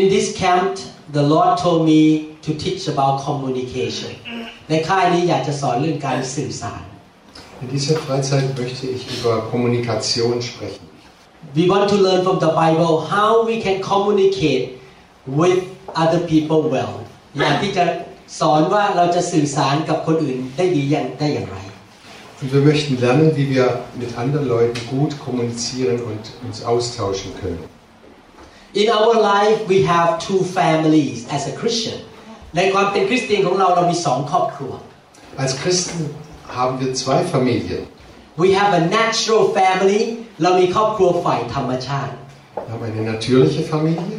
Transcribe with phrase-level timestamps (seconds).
[0.00, 0.78] In this camp,
[1.12, 4.12] the Lord told me to teach about communication.
[4.68, 6.82] ในค่ายนี้อยากจะสอนเรื่องการสื่อสาร
[7.62, 10.84] In dieser Freizeit möchte ich über Kommunikation sprechen.
[11.58, 14.64] We want to learn from the Bible how we can communicate
[15.40, 15.58] with
[16.02, 16.94] other people well
[17.38, 17.84] อยากที่จะ
[18.40, 21.58] สอนว่าเราจะสื่อสารกับคนอื่นได้ดีอย่างได้อย่างไร
[22.42, 27.58] Und wir möchten lernen, wie wir mit anderen Leuten gut kommunizieren und uns austauschen können.
[28.74, 31.98] In our life we have two families as a Christian
[32.56, 34.72] ในความเป็นคริสเตียนของเราเรามีสองครอบครัว
[35.42, 36.00] Als Christen
[36.58, 37.82] haben wir zwei Familien.
[38.42, 40.02] We have a natural family
[40.42, 42.14] เรามีครอบครัวฝ่ายธรรมชาติ
[42.66, 44.16] Wir haben eine natürliche Familie.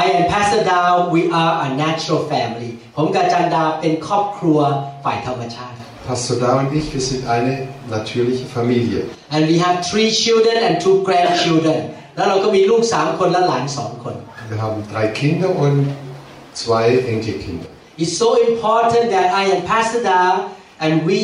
[0.00, 4.58] I and Pastor Dow we are a natural family ผมกับอาจันดาเป็นครอบครัว
[5.04, 5.76] ฝ่ายธรรมชาติ
[6.08, 7.52] Pastor Da und ich, wir sind eine
[7.96, 9.00] natürliche Familie.
[9.34, 11.78] and we have three children and two grandchildren
[12.16, 14.14] แล้วเราก็มีลูกสามคนและหลานสองคน
[14.52, 15.78] Wir haben drei Kinder und
[16.62, 17.68] zwei Enkelkinder.
[18.02, 20.20] It's so important that I and Pastor Da
[20.84, 21.20] and we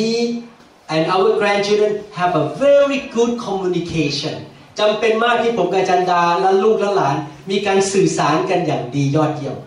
[0.93, 4.35] and our grandchildren have a very good communication
[4.79, 7.15] จำเป็นมากที่ผมกับอาจันดาและลูกและหลาน
[7.51, 9.57] มีการสื่อสารกันอย่างดียอดเยี่ยม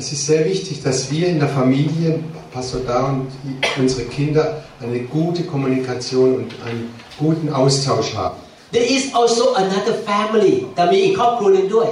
[0.00, 2.08] Es ist sehr wichtig, dass wir in der Familie,
[2.54, 3.26] Pastor Da und
[3.82, 4.44] unsere Kinder,
[4.84, 6.84] eine gute Kommunikation und einen
[7.18, 8.36] guten Austausch haben.
[8.72, 11.88] There is also another family แต่มีอีกครอบครัวหนึ่งด้วย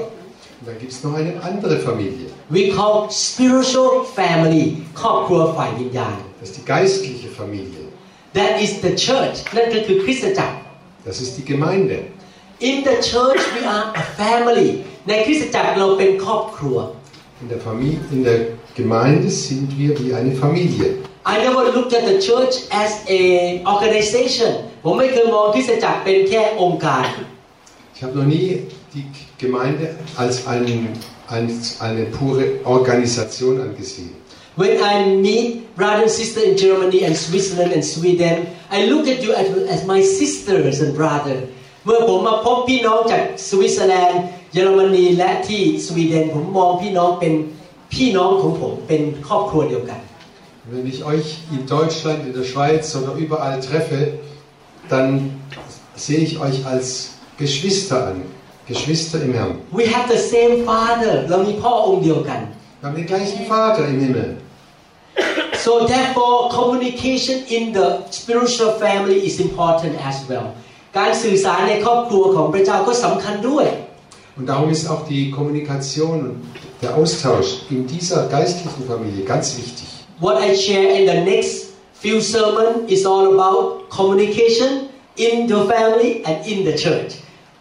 [0.59, 2.27] Und dann gibt es noch eine andere Familie.
[2.57, 2.97] we call
[3.27, 4.65] spiritual family
[5.01, 7.83] ครอบครัวฝ่ายวิญญาณ Das ist die geistliche Familie.
[8.39, 10.55] that is the church นั่นก็คือคริสตจักร
[11.09, 11.97] Das ist die Gemeinde.
[12.71, 14.71] in the church we are a family
[15.09, 16.79] ในคริสตจักรเราเป็นครอบครัว
[17.43, 18.39] In der, Familie, in der
[18.81, 20.87] Gemeinde sind wir wie eine Familie.
[21.25, 23.23] I never looked at the church as a
[23.75, 24.53] organization
[24.85, 27.05] ผมไม่เคยมองคริสตจักรเป็นแค่องค์การ
[27.95, 28.47] Ich habe noch nie
[28.95, 29.05] die
[29.45, 29.85] Gemeinde
[30.23, 30.81] als, einen,
[31.37, 32.45] als eine pure
[32.77, 34.15] Organisation angesehen.
[34.63, 34.95] When I
[35.27, 38.37] meet brother and sister in Germany and Switzerland and Sweden
[38.77, 41.39] I look at you as, as my sisters and brother
[41.85, 47.33] เมื่อผมมาพบพี่น้องจากสวิตเซอร์แลนด์เยอรมนีและที่สวีเดนผมมองพี่น้องเป็น
[47.93, 50.01] พี่น้องของผมเป็นครอบครัวเดียวกัน
[50.73, 54.01] Wenn ich euch in Deutschland, in der Schweiz oder überall treffe,
[54.93, 55.09] dann
[56.07, 56.87] sehe ich euch als
[57.43, 58.17] Geschwister an.
[58.73, 59.55] Geschwister im Herrn.
[59.81, 62.41] We have the same father เรามีพ่อองค์เดียวกัน
[62.81, 64.29] Wir haben den gleichen Vater im Himmel.
[65.67, 67.87] So therefore communication in the
[68.19, 70.47] spiritual family is important as well
[70.99, 73.67] การสื่อสารในครอบครัวของพระเจ้าก็สำคัญด้วย
[74.39, 76.37] Und darum ist auch die Kommunikation und
[76.83, 79.89] der Austausch in dieser geistlichen Familie ganz wichtig.
[80.21, 81.53] What I share in the next
[82.03, 87.13] few sermon is all about communication in the family and in the church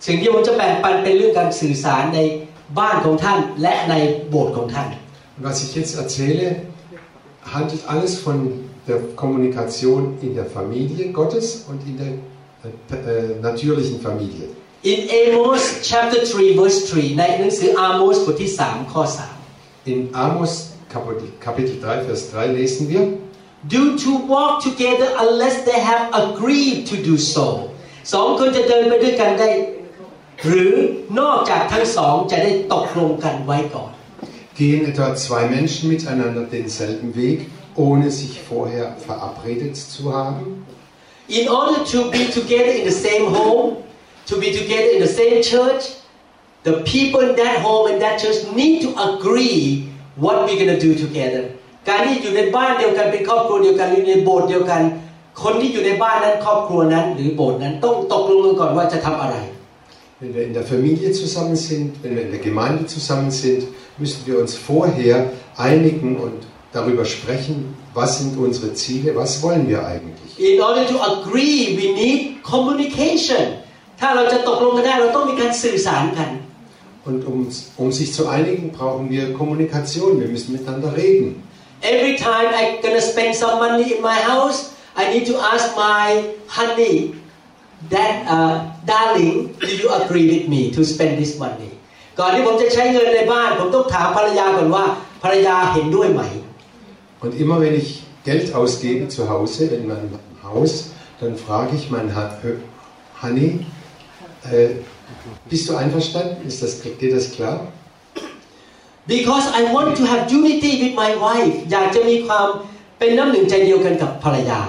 [0.06, 2.19] สิ่งที่ผมจะแบ่งปันเป็นเรื่องการสื่อสารใน
[2.79, 3.95] บ้านของท่านและใน
[4.29, 4.88] โบสถ์ของท่าน
[5.38, 6.45] Und was ich jetzt erzähle,
[7.53, 8.38] handelt alles von
[8.88, 12.12] der Kommunikation in der Familie Gottes und in der
[12.63, 14.45] äh, äh, natürlichen Familie.
[14.91, 19.03] In Amos chapter 3 verse 3 ในหนังสืออาโมสบทที่ 3 ข้อ
[19.91, 20.53] In Amos
[20.94, 23.31] Kapitel, Kapitel 3, Vers 3 lesen wir, 3
[23.73, 27.47] Do to walk together unless they have agreed to do so
[28.13, 29.50] สองคนจะเดินไปด้วยกันได้
[30.45, 30.73] หรือ
[31.19, 33.91] นอกจากทั้งสองจะได้ตกลงกันไว้ก่อน
[34.62, 40.66] gehen etwa zwei Menschen miteinander denselben Weg, ohne sich vorher verabredet zu haben?
[41.28, 43.77] In order to be together in the same home,
[44.30, 45.83] to be together in the same church,
[46.63, 50.81] the people in that home and that church need to agree what we're going to
[50.88, 51.44] do together.
[51.89, 54.81] การที่อยู่ในบ้านเดียวกันเป็นครอบครัวเดียวกันหรือในโบสถ์เดียวกัน
[55.44, 59.38] คนที่อยู่ในบ้านนั้นครอบครัวนั้น หรือโบสถ์นั้นต้องตกลงกันก่อนว่าจะทำอะไร
[60.21, 63.62] Wenn wir in der Familie zusammen sind, wenn wir in der Gemeinde zusammen sind,
[63.98, 65.15] müssen wir uns vorher
[65.57, 66.39] einigen und
[66.77, 67.56] darüber sprechen,
[67.95, 70.30] was sind unsere Ziele, was wollen wir eigentlich.
[70.38, 73.44] In order to agree we need communication
[74.00, 76.30] ถ้าเราจะตกลงกันได้เราต้องมีการสื่อสารกัน
[77.09, 77.39] Und um,
[77.81, 81.30] um sich zu einigen, brauchen wir Kommunikation, wir müssen miteinander reden.
[81.94, 84.59] Every time I gonna spend some money in my house,
[85.01, 86.06] I need to ask my
[86.57, 86.95] honey,
[87.89, 91.71] that uh, darling do you agree with me to spend this money
[92.19, 94.86] ก่อนที่ผมจะใช้เงินในบ้าน ผมต้องถามภรรยาก่อนว่า
[95.24, 96.24] ภรรยาเห็นด้วยไหม
[97.24, 97.89] Und immer wenn ich
[98.30, 100.12] Geld ausgebe zu Hause, in meinem
[100.48, 100.71] Haus,
[101.19, 102.12] dann frage ich meinen
[103.21, 103.50] Honey,
[104.51, 104.69] äh,
[105.50, 106.48] bist du einverstanden?
[106.48, 107.56] Ist das, geht das klar?
[109.07, 112.48] because I want to have unity with my wife อยากจะมีความ
[113.00, 114.62] เป็นน้ำหนึ่งใจเดียวกันกับภรรยา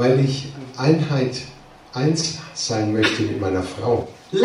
[0.00, 0.34] Weil ich
[0.86, 1.34] Einheit,
[2.00, 2.20] eins
[2.66, 3.92] sein möchte mit meiner Frau.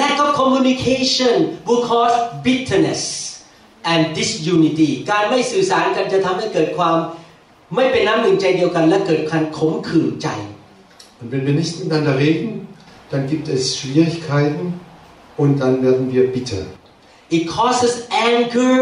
[0.01, 1.33] lack of communication
[1.67, 2.15] will cause
[2.47, 3.01] bitterness
[3.91, 6.97] and disunity การไม่สื่อสารกันจะทำให้เกิดความ
[7.75, 10.29] ไม่เป็นน้ำหนึ่งใจเดียวกัน และเกิดการขมขื่นใจ
[11.19, 12.54] Und wenn wir nicht miteinander reden,
[13.11, 14.65] dann gibt es Schwierigkeiten
[15.41, 16.63] und dann werden wir bitter.
[17.37, 17.93] it causes
[18.29, 18.77] anger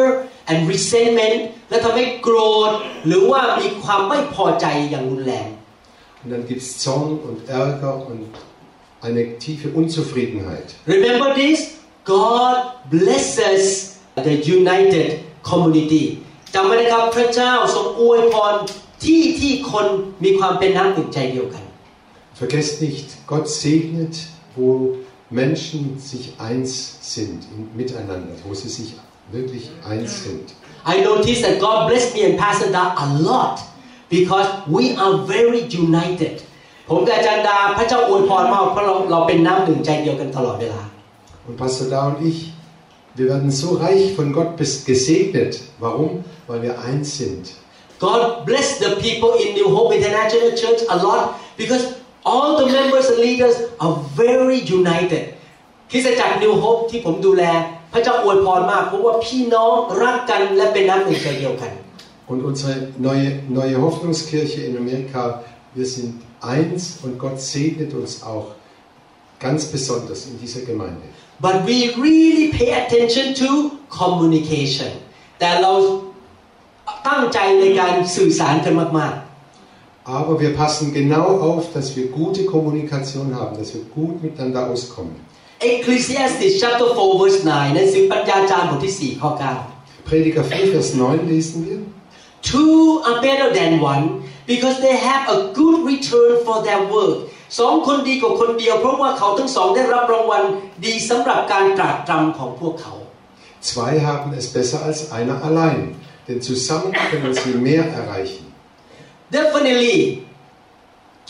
[0.49, 1.39] and resentment
[1.69, 2.37] และทำให้โกร
[2.69, 2.71] ธ
[3.07, 5.49] หรือว่ามีความไม่พอใจอย่างรุนแรง
[6.21, 8.29] Und dann gibt es Zorn und Ärger und
[9.07, 10.67] eine tiefe Unzufriedenheit.
[10.95, 11.59] remember this
[12.13, 12.55] God
[12.95, 13.63] blesses
[14.27, 15.07] the united
[15.49, 16.05] community
[16.53, 18.53] จำไว้นะครับพระเจ้าทรงอวยพร
[19.03, 19.85] ที่ที่คน
[20.23, 21.62] มีความเป็นน้ำหนึ่งใจเดียวกัน
[22.33, 24.15] Vergesst nicht, Gott segnet,
[24.55, 24.95] wo
[25.29, 26.71] Menschen sich eins
[27.01, 28.93] sind in, miteinander, wo sie sich
[29.31, 30.53] wirklich eins sind.
[30.85, 33.59] I notice that God blessed me and Pastor Da a lot
[34.09, 36.35] because we are very united
[36.89, 40.81] ผมกับอาจารย์ดาพระเจ้าอวยพรมากเพราะเราเราเป็นน้ำหนึ่งใจเดียวกันตลอดเวลา
[41.47, 42.37] Und Pastor Da und ich,
[43.17, 45.53] wir werden so reich von Gott bis- gesegnet.
[45.79, 46.09] Warum?
[46.47, 47.43] Weil wir eins sind.
[48.07, 51.23] God bless the people in New Hope International Church a lot
[51.61, 51.83] because
[52.31, 55.23] all the members and leaders are very united
[55.91, 57.43] คริสตจักร New Hope ที่ผมดูแล
[57.93, 61.71] พระเจ้าอวยพรมากเพราะว่าพี่น้องรักกันและเป็นน้ำหนึ่งใจเดียวกัน
[62.31, 62.75] Und unsere
[63.07, 63.29] neue,
[63.59, 65.21] neue Hoffnungskirche in Amerika,
[65.77, 66.11] wir sind
[66.55, 68.47] eins und Gott segnet uns auch
[69.45, 71.07] ganz besonders in dieser Gemeinde.
[71.45, 71.77] but we
[72.07, 73.49] really pay attention to
[74.01, 74.91] communication
[75.39, 75.73] แต่เรา
[77.07, 79.13] ตั้งใจในการสื่อสารกันมาก
[80.05, 85.15] Aber wir passen genau auf, dass wir gute Kommunikation haben, dass wir gut miteinander auskommen.
[85.19, 89.29] ๆ Ecclesiastes chapter 4 verse 9หนังสือปัญญาจารย์บทที่ 4 ข้อ
[89.71, 91.79] 9 Prediger 4, Vers 9 lesen wir.
[92.51, 94.03] Two are better than one
[94.51, 97.17] because they have a good return for their work
[97.59, 100.43] สองคนดีกว่าคนเดียว เพราะว่าเขาทั้งสองได้รับรางวัล
[100.85, 102.93] ดีสำหรับการตรากตรำของพวกเขา
[103.71, 105.81] Zwei haben es besser als einer allein,
[106.27, 108.45] denn zusammen können sie mehr erreichen.
[109.37, 109.97] Definitely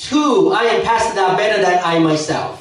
[0.08, 2.54] two I am pastor are better than I myself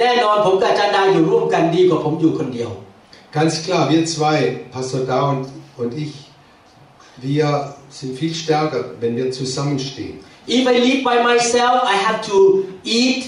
[0.00, 2.70] แน่นอนผมกับอาจารย์ดาอยู่ร่วมกันดีกว่าผมอยู่คนเดียว
[3.38, 4.38] Ganz klar, wir zwei,
[4.74, 5.44] Pastor Da und,
[5.80, 6.12] und ich,
[7.26, 7.46] wir
[7.90, 10.14] sind viel stärker, wenn wir zusammenstehen.
[10.56, 12.38] If I live by myself I have to
[12.98, 13.20] eat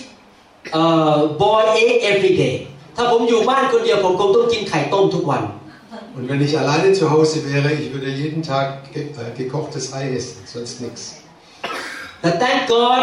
[0.73, 2.57] uh, boiled egg every day
[2.97, 5.43] ถ้าผมอยู่บ้านคนเดียวผมคงต้องกินไข่ต้มทุกวัน
[6.17, 10.05] Und wenn ich alleine zu Hause wäre, ich würde jeden Tag ge äh, gekochtes Ei
[10.19, 11.03] essen, sonst nichts.
[12.23, 13.03] But thank God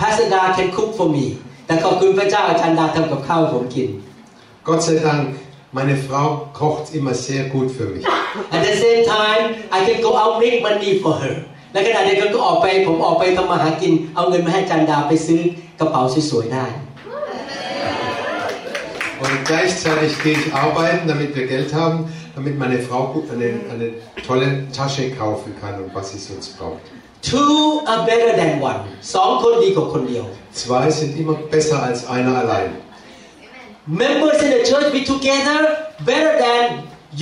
[0.00, 1.26] Pastor Da can cook for me
[1.66, 3.88] แต่ขอบคุณพระเจ้าอาจารย์ดาทำกับข้าวให้ผมกิน
[4.68, 5.26] Gott sei Dank,
[5.78, 6.26] meine Frau
[6.60, 8.04] kocht immer sehr gut für mich.
[8.56, 9.44] At the same time
[9.76, 11.34] I can go out make money for her
[11.72, 15.40] และขณะเดียวกันก็ออกไปผมออกไปทำมาหากิน เอาเงินมาให้อาจารย์ดาไปซื้อ
[15.80, 16.66] กระเป๋าสวยๆได้
[19.24, 21.98] Und gleichzeitig gehe ich arbeiten, damit wir Geld haben,
[22.34, 23.88] damit meine Frau gut eine, eine
[24.26, 26.82] tolle Tasche kaufen kann und was sie sonst braucht.
[27.30, 28.80] Two are better than one
[29.14, 30.24] สองคนดีกว่าคนเดียว
[30.62, 32.70] Zwei sind immer besser als einer allein.
[34.02, 35.58] Members in the church be together
[36.10, 36.64] better than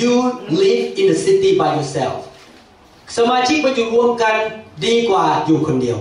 [0.00, 0.12] you
[0.62, 2.19] live in the city by yourself
[3.16, 4.35] สมาชิกมาอยู่รวมกัน
[4.87, 5.99] ดีกว่าอยู่คนเดียว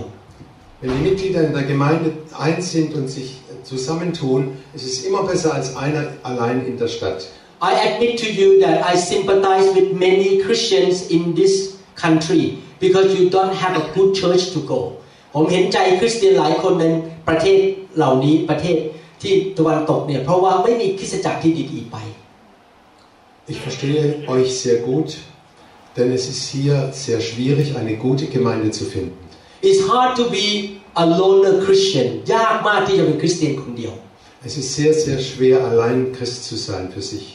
[0.80, 2.08] Wenn die Mitglieder in der Gemeinde
[2.46, 3.28] eins sind und sich
[3.62, 4.40] zusammentun,
[4.74, 7.20] ist es immer besser als einer allein in der Stadt.
[7.62, 11.54] I admit to you that I sympathize with many Christians in this
[11.94, 12.44] country
[12.82, 14.80] because you don't have a good church to go
[15.34, 16.84] ผมเห็นใจคริสเตียนหลายคนใน
[17.28, 17.58] ประเทศ
[17.96, 18.76] เหล่านี้ประเทศ
[19.22, 21.98] ที่ตะวันตกเนี่ยเพราะว่าไม่มีคริสตจักรที่ดีๆไป
[23.52, 24.02] Ich verstehe
[24.34, 25.08] euch sehr gut,
[25.96, 29.18] denn es ist hier sehr schwierig, eine gute Gemeinde zu finden.
[29.68, 30.46] It's hard to be
[31.02, 33.94] a loner Christian ยากมากที่จะเป็นคริสเตียนคนเดียว
[34.44, 37.26] Es ist sehr, sehr schwer, allein Christ zu sein für sich.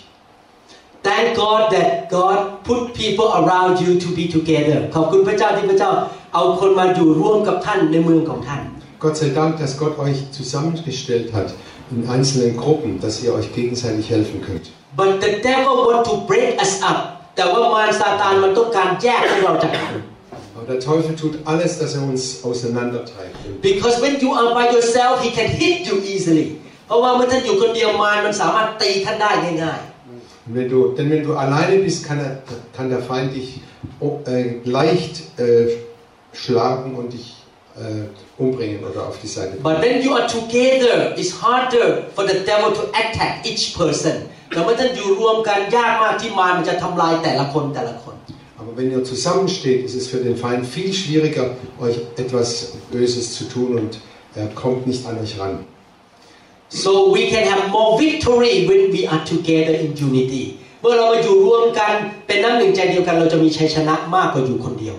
[1.09, 5.91] Thank God that God put people around you to be together ขอบคุณพระเจ้าที่พระเจ้า
[6.35, 8.63] เอาคนมาอยู่ร่วมกับท่านในเมืองของท่าน
[9.05, 11.49] Gott sei Dank, dass Gott euch zusammengestellt hat
[11.93, 14.67] in einzelnen Gruppen, dass ihr euch gegenseitig helfen könnt.
[15.01, 16.99] But the devil want to break us up.
[17.37, 19.93] แต่ว่ามารซาตานมันต้องการแยกพวกเราจากกัน
[20.71, 23.37] der Teufel tut alles, dass er uns auseinandertreibt.
[23.63, 26.47] Because when you are by yourself, he can hit you easily.
[26.87, 29.31] เพราะว่าเมื่อท่านอยู่คนเดียวมารมันสามารถตีท่านได้
[29.63, 29.92] ง่ายๆ
[30.46, 32.44] wenn du, denn wenn du alleine bist, kann, er,
[32.76, 33.62] kann der Feind dich
[34.00, 35.68] oh, äh, leicht äh,
[36.34, 37.36] schlagen und dich
[37.76, 39.64] äh, umbringen oder auf die Seite ๆ bringen.
[39.64, 44.16] but when you are together it's harder for the devil to attack each person
[44.50, 48.16] แต่เมื่อท่านอยู่รวมกันยากมากที่มารมันจะทำลายแต่ละคนแต่ละคน
[48.60, 51.46] Aber wenn ihr zusammensteht, ist es für den Feind viel schwieriger,
[51.80, 52.48] euch etwas
[52.92, 53.92] Böses zu tun und
[54.36, 55.54] er kommt nicht an euch ran.
[56.84, 60.46] so we can have more victory when we are together in unity
[60.82, 61.94] เมื่อเรามาอยู่รวมกัน
[62.28, 64.98] เป็นน้ำหนึ่งใจเดียวกันเราจะมีชัยชนะมากกว่าอยู่คนเดียว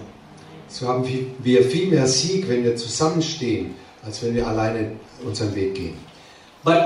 [0.77, 1.03] So haben
[1.49, 3.65] wir viel mehr Sieg, wenn wir zusammenstehen,
[4.07, 4.81] als wenn wir alleine
[5.29, 5.97] unseren Weg gehen.
[6.69, 6.81] but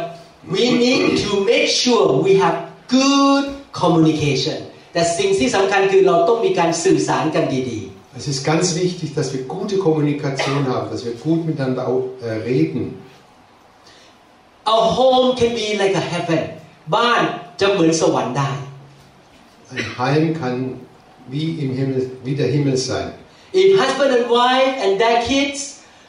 [0.55, 2.57] we need to make sure we have
[2.99, 3.45] good
[3.81, 4.59] communication
[4.93, 7.81] แต่สิ่งที่สำคัญคือเราต้องมีการสื่อสารกันดี
[8.21, 12.31] Es ist ganz wichtig, dass wir gute Kommunikation haben, dass wir gut miteinander auch, äh,
[12.51, 12.83] reden.
[14.67, 16.43] ๆ Our home can be like a heaven
[16.97, 17.23] บ้าน
[17.61, 18.53] จะเหมือนสวรรค์ได้
[19.73, 20.57] Ein Heim kann
[21.33, 23.09] wie, im Himmel, wie der Himmel sein.
[23.61, 25.59] If husband and wife and their kids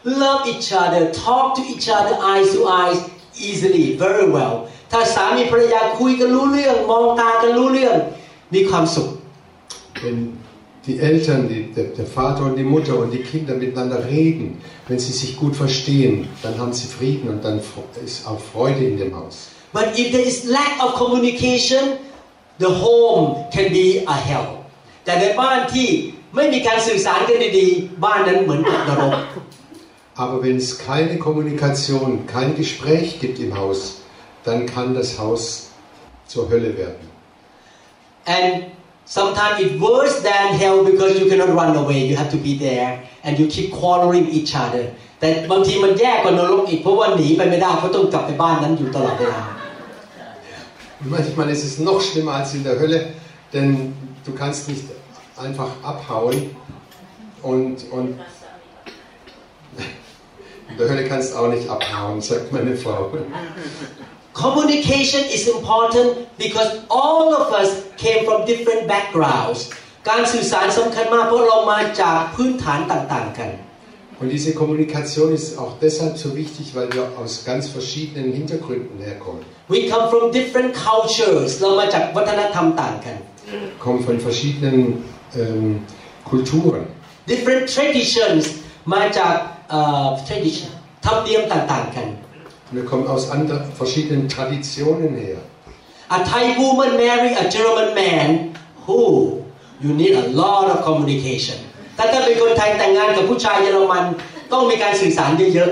[0.03, 2.99] love each other talk to each other eyes to eyes
[3.47, 4.55] easily very well
[4.91, 7.95] ถ้าสามีภรรยาคุยกันรู้เรื่อง มองตากันรู้เรื่อง
[8.53, 9.09] มีความสุข
[10.03, 10.17] Wenn
[10.85, 14.99] die Eltern, die, der, der Vater und die Mutter und die Kinder miteinander reden, wenn
[14.99, 17.61] sie sich gut verstehen, dann haben sie Frieden und dann
[18.05, 19.49] ist auch Freude in dem Haus.
[19.71, 21.97] But if there is lack of communication
[22.59, 24.49] the home can be a hell
[25.05, 25.89] แต ่ในบ้านที่
[26.35, 29.15] ไม่มีการสื่อสารกันดีๆ บ้านนั้นเหมือนกับนรก
[30.23, 33.79] Aber wenn es keine Kommunikation, kein Gespräch gibt im Haus,
[34.47, 35.41] dann kann das Haus
[36.31, 37.05] zur Hölle werden.
[38.25, 38.65] and
[39.07, 42.89] sometimes it's worse than hell because you cannot run away you have to be there
[43.25, 44.85] and you keep quarreling each other
[45.19, 49.41] แต่บางทีมันแย่กว่านรกอีกเพราะว่าหนีไปไม่ได้เพราะต้องกลับไปบ้านนั้นอยู่ตลอดเวลา
[51.01, 52.99] Und manchmal ist es noch schlimmer als in der Hölle,
[53.53, 53.93] denn
[54.25, 54.85] du kannst nicht
[55.45, 56.55] einfach abhauen
[57.41, 58.09] und, und
[60.69, 63.11] in der Hölle kannst du auch nicht abhauen, sagt meine Frau.
[64.33, 69.59] communication is important because all of us came from different backgrounds
[70.09, 73.51] การสื่อสารสำคัญมากเพราะเรามาจากพื้นฐานต่างๆกัน
[74.21, 79.43] Und diese Kommunikation ist auch deshalb so wichtig, weil wir aus ganz verschiedenen Hintergründen herkommen.
[79.73, 83.15] we come from different cultures เรามาจากวัฒนธรรมต่างกัน
[83.85, 84.77] Kommen von verschiedenen
[85.41, 85.67] ähm,
[86.31, 86.83] Kulturen.
[87.33, 88.43] different traditions
[88.93, 89.35] มาจาก
[89.69, 90.71] เอ่อ tradition
[91.05, 92.07] ธรรมเนียมต่างๆกัน
[92.77, 95.39] Wir kommen aus anderen, verschiedenen Traditionen her.
[96.17, 98.27] a Thai woman marry a German man
[98.85, 98.99] who
[99.83, 101.57] you need a lot of communication
[101.97, 104.03] ถ้าท่านเป็นคนไทยแต่งงานกับผู้ชายเยอรมัน
[104.51, 105.71] ต้องมีการสื่อสารเยอะ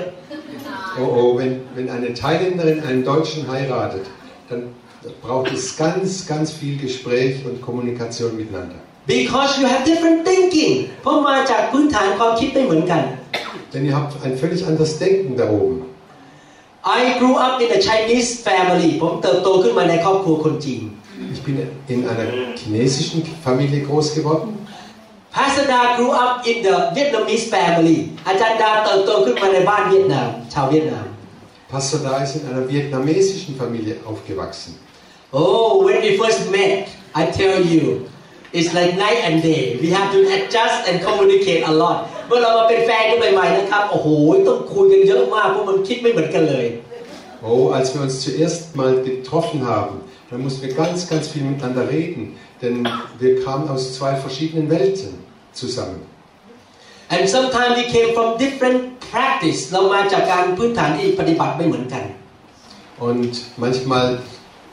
[1.00, 4.06] Oh, oh, wenn, wenn eine Thailänderin einen Deutschen heiratet,
[4.50, 4.62] dann
[5.22, 8.76] braucht es ganz, ganz viel Gespräch und Kommunikation miteinander.
[8.94, 13.02] ๆ because you have different thinking เพราะมาจากพื้นฐานความคิดไม่เหมือนกัน
[13.74, 15.76] Denn ihr habt ein völlig anderes Denken da oben.
[17.00, 20.84] I grew up in a Chinese family ผมเติบโตขึ้นมาในครอบครัวคนจีน
[21.34, 21.56] Ich bin
[21.94, 22.28] in einer
[22.60, 24.50] chinesischen Familie groß geworden.
[25.36, 31.06] Pastor Da grew up in the Vietnamese family อาจารย์ดาเติบโตขึ้นมาในบ้านเวียดนาม ชาวเวียดนาม
[31.72, 34.72] Pastor Da ist in einer vietnamesischen Familie aufgewachsen.
[35.40, 36.74] Oh when we first met
[37.22, 37.84] I tell you
[38.58, 44.08] it's like night and day we have to adjust and communicate a lot เมื่อเรามาเป็นแฟนกันใหม่ๆนะครับ โอ้โห
[44.48, 46.68] ต้องคุยกันเยอะมากเพราะมันคิดไม่เหมือนกันเลย
[47.50, 49.96] Oh, als wir uns zuerst mal getroffen haben,
[50.30, 52.24] dann mussten wir ganz, ganz viel miteinander reden,
[52.62, 52.76] denn
[53.18, 55.12] wir kamen aus zwei verschiedenen Welten
[55.62, 56.00] zusammen.
[57.14, 58.80] and sometimes we came from different
[59.14, 62.04] practice เรามาจากการพื้นฐานที่ปฏิบัติไม่เหมือนกัน
[63.08, 64.06] Und manchmal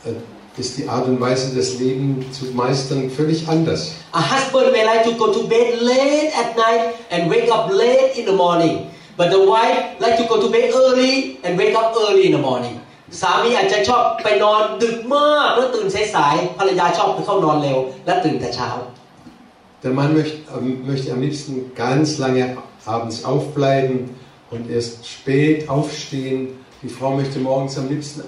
[0.07, 0.16] äh,
[0.57, 3.92] ist die Art und Weise, das Leben zu meistern, völlig anders.
[4.12, 8.18] A husband may like to go to bed late at night and wake up late
[8.18, 11.92] in the morning but the wife like to go to bed early and wake up
[12.04, 12.76] early in the morning
[13.23, 18.71] สามีอาจจะชอบไปนอนดึกมากแล้วตื่นสายๆภรรยาชอบไปเข้านอนเร็ว และตื่นแต่เช้า
[19.85, 21.52] Der Mann möchte, ähm, möchte am liebsten
[21.85, 22.45] ganz lange
[22.85, 23.97] abends aufbleiben
[24.52, 26.40] und erst spät aufstehen.
[26.83, 28.18] Die Frau möchte morgens am liebsten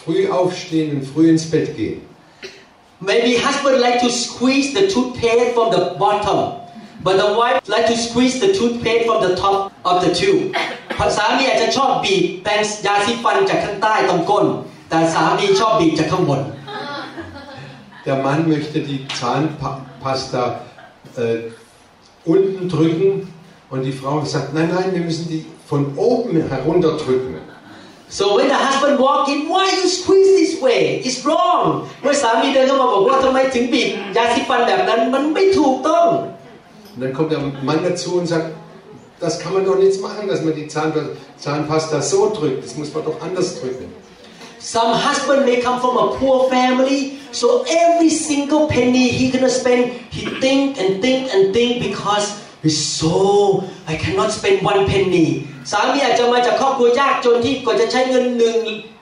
[0.00, 2.00] früh aufstehen und früh ins Bett gehen.
[3.00, 6.38] Maybe husband like to squeeze the toothpaste from the bottom
[7.02, 10.44] but the wife like to squeeze the toothpaste from the top of the tube
[11.16, 14.46] สามีอาจจะชอบบีบแปรงยาสีฟันจากข้างใต้ตรงก้น
[14.88, 16.40] แต่สามีชอบบีบจากข้างบน
[18.06, 20.60] Der Mann möchte die Zahnpasta
[21.16, 21.50] äh,
[22.24, 23.10] unten drücken
[23.68, 27.34] und die Frau sagt, nein, nein, wir müssen die von oben herunterdrücken.
[28.18, 31.64] so when the husband walk in why you squeeze this way it's wrong
[32.02, 36.08] เมื่อสามีเดินเข้ามาบอกว่าทำไมถึงบีบยาสีฟันแบบนั้นมันไม่ถูกต้อง
[36.94, 38.46] Und dann kommt der Mann dazu und sagt,
[39.24, 41.10] das kann man doch nicht machen, dass man die Zahnpa-
[41.44, 42.64] Zahnpasta so drückt.
[42.64, 43.86] Das muss man doch anders drücken.
[44.74, 47.00] Some husband may come from a poor family,
[47.32, 47.46] so
[47.84, 49.82] every single penny he gonna spend,
[50.16, 52.26] he think and think and think because
[52.63, 53.15] he's so
[53.91, 55.27] I cannot spend one penny.
[55.71, 58.57] สามีอาจจะมาจากครอบครัวยากจนที่กว่าจะใช้เงินหนึ่ง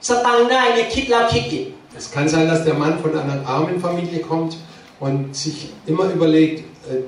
[0.08, 1.64] สตังค์ได้เนี่ยคิดแล้วคิดอีก
[2.00, 4.52] Es kann sein, dass der Mann von einer armen Familie kommt
[5.00, 5.56] und sich
[5.90, 7.00] immer überlegt, äh,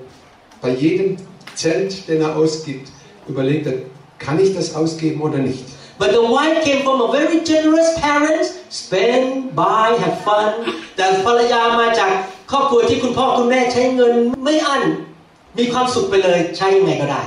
[0.60, 1.16] bei jedem
[1.54, 2.88] Cent, den er ausgibt,
[3.28, 3.74] überlegt er,
[4.18, 5.64] kann ich das ausgeben oder nicht.
[5.98, 10.50] But the wife came from a very generous parents, spend, buy, have fun.
[10.96, 12.10] แต่ภรรยามาจาก
[12.50, 14.82] ครอบครัวที่คุณพ่อคุณแม่ใช้เงินไม่อั้น
[15.57, 17.23] มีความสุขไปเลยใช้ยังไงก็ได้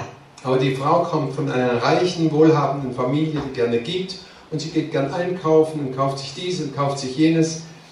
[0.47, 4.11] Aber die Frau kommt von einer reichen, wohlhabenden Familie, die gerne gibt
[4.51, 7.49] und sie geht gern einkaufen und kauft sich dies und kauft sich jenes.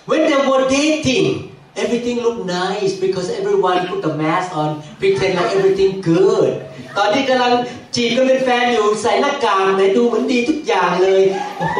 [0.06, 1.50] When they were dating,
[1.82, 6.50] everything looked nice because everyone put the mask on, pretend like everything good.
[6.96, 7.52] ตอนที่กำลัง
[7.96, 11.22] จีบกันเป็นแฟนอยู่ใส่หน้ากากไหนดูเหมือนดีทุกอย่างเลย
[11.58, 11.78] โอ้โห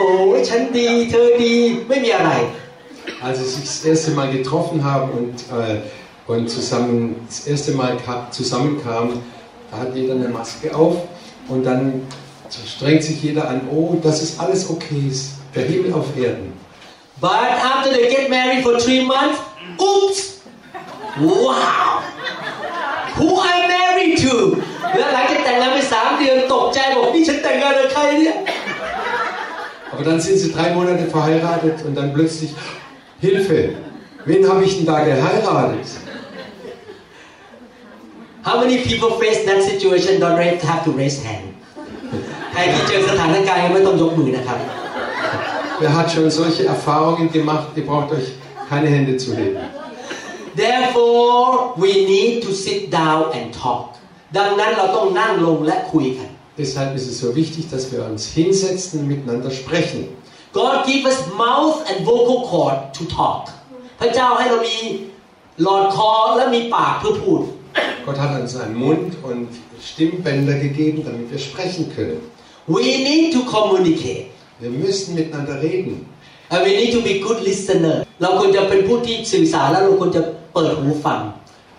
[0.49, 1.55] ฉันดี เธอดี
[1.89, 2.33] ไม่มีอะไร
[3.25, 5.77] Als sie sich das erste Mal getroffen haben und, äh,
[6.27, 9.21] und zusammen, das erste Mal ka- zusammenkamen,
[9.71, 10.97] da hat jeder eine Maske auf
[11.49, 12.03] und dann
[12.67, 16.53] strengt sich jeder an, oh, dass es alles okay ist, der Himmel auf Erden.
[17.21, 17.31] But
[17.73, 19.39] after they get married for three months,
[19.79, 20.41] oops!
[21.19, 22.03] Wow!
[23.17, 24.35] Who I married to?
[24.99, 28.37] แล้วหลังจากแต่งงานไปสามเดือนตกใจบอกนี่ฉันแต่งงานกับใครเนี่ย
[29.93, 32.51] Aber dann sind sie drei Monate verheiratet und dann plötzlich,
[33.21, 33.59] Hilfe,
[34.27, 35.87] wen habe ich denn da geheiratet?
[38.47, 40.39] How many people face that situation don't
[40.71, 41.47] have to raise hand
[42.53, 44.59] ใครที่เจอสถานการณ์ไม่ต้องยกมือนะครับ
[45.81, 47.67] Wer hat schon solche Erfahrungen gemacht?
[47.79, 48.29] Ihr braucht euch
[48.71, 49.59] keine Hände zu heben.
[50.63, 53.85] Therefore we need to sit down and talk
[54.39, 56.29] ดังนั้นเราต้องนั่งลงและคุยกัน
[56.61, 60.01] Deshalb ist es so wichtig, dass wir uns hinsetzen und miteinander sprechen.
[60.59, 63.43] God give us mouth and vocal cord to talk
[64.01, 64.79] พระเจ้าให้เรามี
[65.63, 67.41] หลอดคอและมีปากเพื่อพูด
[68.07, 69.49] Gott hat uns einen Mund und
[69.91, 72.21] Stimmbänder gegeben, damit wir sprechen können.
[72.67, 74.27] We need to communicate
[74.61, 75.95] Wir müssen miteinander reden.
[76.51, 80.23] and we need to be good listener เราควรจะเป็นผู้ที่สื่อสารและเราควรจะ
[80.55, 81.21] เปิดหูฟัง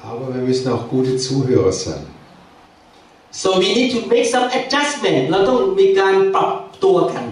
[0.09, 2.03] Aber wir müssen auch gute Zuhörer sein.
[3.41, 6.49] so we need to make some adjustment เราต้องมีการปรับ
[6.83, 7.25] ตัวกัน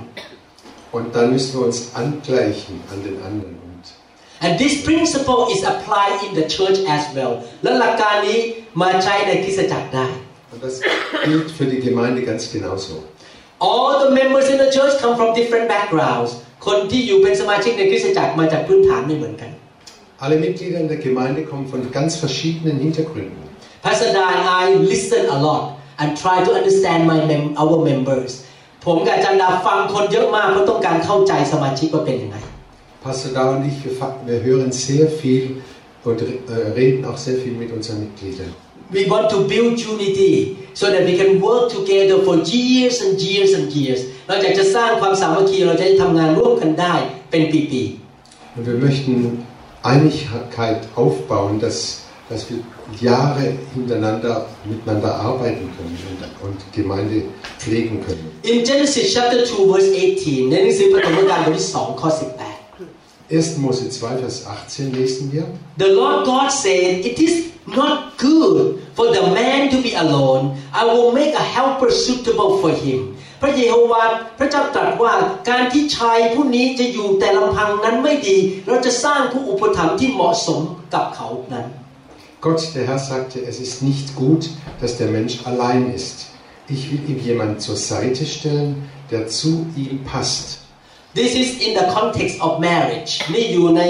[0.98, 3.56] Und dann müssen wir uns angleichen an den anderen.
[4.45, 8.39] Und and this principle is applied in the church as well และหลักการนี้
[8.83, 10.07] มาใช้ในคริสตจักรได้
[10.53, 10.75] Und das
[11.29, 12.95] gilt für die Gemeinde ganz genauso.
[13.71, 16.31] all the members in the church come from different backgrounds
[16.67, 19.51] คนที่อยู่เป็นสมาชิกในคริสตจักรมาจากพื้นฐานไม่เหมือนกัน
[20.25, 23.43] Alle Mitglieder in der Gemeinde kommen von ganz verschiedenen Hintergründen.
[23.87, 25.63] Pastor Da and I listen a lot
[26.01, 28.31] and try to understand my mem- our members
[28.87, 32.37] ผมกับอาจารย์ดาฟังคนเยอะมากเพราะต้องการเข้าใจสมาชิกว่าเป็นยังไง
[33.04, 35.44] Pastor Da und ich, wir, fa- wir hören sehr viel
[36.04, 36.26] und äh,
[36.80, 38.52] reden auch sehr viel mit unseren Mitgliedern.
[38.90, 43.52] We want to build unity so that we can work together for years and years
[43.58, 46.96] and years เราอยากจะสร้างความสามัคคีเราจะได้ทำงานร่วมกันได้
[47.32, 47.84] เป็นปี
[48.56, 49.14] Und wir möchten
[49.92, 51.78] Einigkeit aufbauen, dass,
[52.30, 52.60] dass wir
[53.10, 53.44] Jahre
[53.76, 54.34] hintereinander
[54.72, 57.18] miteinander arbeiten können und, und Gemeinde
[57.60, 58.26] pflegen können.
[58.38, 62.51] ๆ In Genesis chapter 2 verse 18 ในหนังสือปฐมกาลบทที่2ข้อ18
[63.32, 63.58] 1.
[63.58, 65.46] Mose 2, Vers 18 lesen wir.
[65.78, 70.58] The Lord God said, It is not good for the man to be alone.
[70.74, 73.00] I will make a helper suitable for him.
[73.42, 75.14] พระเยโฮวาห์พระเจ้าตรัสว่า
[75.50, 80.62] การที่ชายผู้นี้จะอยู่แต่ลำพังนั้นไม่ดี เราจะสร้างผู้อุปถัมภ์ที่เหมาะสม
[80.94, 81.68] กับเขานั้น
[82.46, 84.44] Gott, der Herr, sagte, es ist nicht gut,
[84.80, 86.18] dass der Mensch allein ist.
[86.70, 88.72] Ich will ihm jemand zur Seite stellen,
[89.10, 90.60] der zu ihm passt.
[91.15, 93.83] This is in the context of marriage นี่อยู่ใน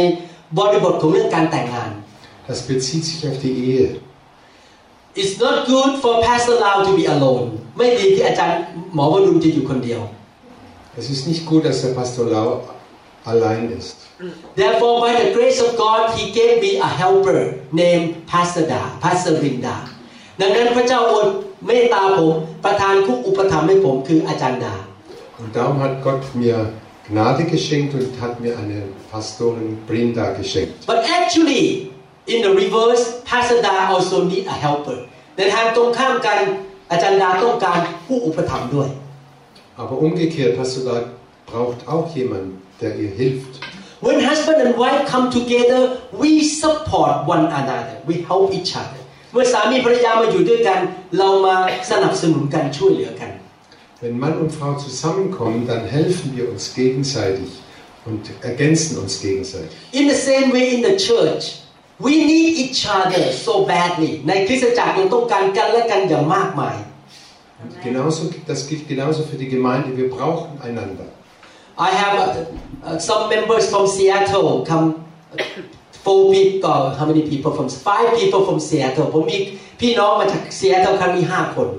[0.58, 1.90] บริบทของเรื่องการแต่งงาน
[2.50, 3.86] Das bezieht sich auf die Ehe.
[5.20, 7.46] It's not good for Pastor Lau to be alone
[7.78, 8.58] ไม่ดีที่อาจารย์
[8.94, 10.00] หมอวรุณจะอยู่คนเดียว
[11.00, 12.48] Es ist nicht gut, dass der Pastor Lau
[13.32, 13.96] allein ist.
[14.60, 17.40] Therefore, by the grace of God, He gave me a helper
[17.82, 19.76] named Pastor Da, Pastor Linda.
[20.40, 21.26] ดังนั้นพระเจ้าอด
[21.66, 22.32] เมตตาผม
[22.64, 24.74] ประทานผู้อุปถัมภ์ให้ผมคืออาจารย์ดา
[25.40, 26.56] Und darum hat Gott mir
[27.09, 30.85] Gnade geschenkt und hat mir eine Pastorin Brinda geschenkt.
[30.85, 31.91] But actually,
[32.25, 34.97] in the reverse, Pastor Da also need a helper.
[35.37, 36.39] ในทางตรงข้ามกัน
[36.91, 38.89] อาจารย์ดาต้องการผู้อุปถัมภ์ด้วย
[39.81, 40.97] Aber umgekehrt, Pastor Lau
[41.49, 43.53] braucht auch jemanden, der ihr hilft.
[44.05, 45.81] When husband and wife come together
[46.21, 50.79] we support one another we help each other เมื่อสามีภรรยามาอยู่ด้วยกัน
[51.17, 51.55] เรามา
[51.91, 53.30] สนับสนุนกันช่วยเหลือกัน
[54.01, 57.49] Wenn Mann und Frau zusammenkommen, dann helfen wir uns gegenseitig
[58.05, 59.75] und ergänzen uns gegenseitig.
[59.91, 61.43] In the same way in the church
[61.99, 66.77] we need each other so badly ในคริสตจักรเราต้องการกันและกันอย่างมากมาย
[67.63, 69.87] Und genauso, das gilt genauso für die Gemeinde.
[69.97, 71.07] Wir brauchen einander.
[71.87, 74.85] I have uh, uh, some members from Seattle come
[75.33, 75.43] uh,
[76.03, 79.37] four people how many people from five people from Seattle ผมมี
[79.81, 81.69] พี่น้องมาจาก Seattle ครั้งนี้ห้าคน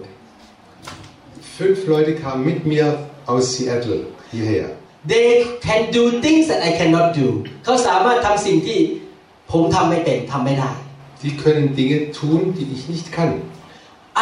[1.58, 2.86] Fünf Leute kamen mit mir
[3.26, 4.00] aus Seattle
[4.32, 4.68] hierher.
[5.06, 5.30] they
[5.66, 7.28] can do things that I cannot do
[7.64, 8.80] เขาสามารถทำสิ่งที่
[9.52, 10.72] ผมทำไม่เป็นทำไม่ได้
[11.24, 13.32] Die können Dinge tun, die ich nicht kann.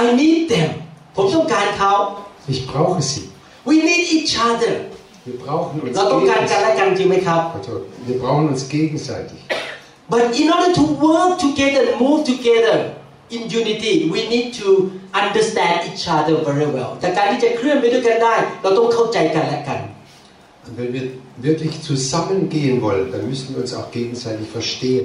[0.02, 0.70] I need them
[1.16, 1.92] ผมต้องการเขา
[2.54, 3.24] Ich brauche sie.
[3.68, 4.72] we need each other
[5.28, 6.78] Wir brauchen uns เราต้องการกันและ gegenseitig.
[6.78, 7.72] กันจริงไหมครับ Also,
[8.08, 9.38] Wir brauchen uns gegenseitig.
[10.12, 12.76] but in order to work together move together
[13.34, 14.68] in unity we need to
[15.20, 19.80] understand each other very well แต่การที่จะเคลื่อนไปด้วยกันได้ เราต้องเข้าใจกันและกัน
[20.66, 21.04] Und wenn wir
[21.48, 25.04] wirklich zusammengehen wollen, dann müssen wir uns auch gegenseitig verstehen.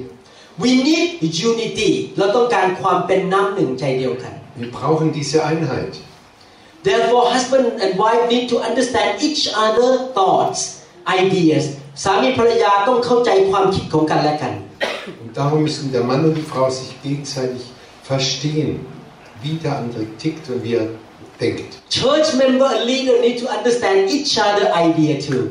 [0.64, 1.08] we need
[1.50, 5.92] unity เราต้องการความเป็นน้ำหนึ่งใจเดียวกัน Wir brauchen diese Einheit.
[6.88, 10.60] Therefore, husband and wife need to understand each other thoughts,
[11.20, 11.64] ideas.
[12.02, 14.52] สามีภรรยาต้องเข้าใจความคิดของกันและกัน
[15.22, 17.62] Und darum müssen der Mann und die Frau sich gegenseitig
[18.06, 18.80] verstehen,
[19.42, 20.86] wie der andere tickt und wie er
[21.40, 21.70] denkt.
[21.90, 25.42] Church member and leader need to understand each other idea too.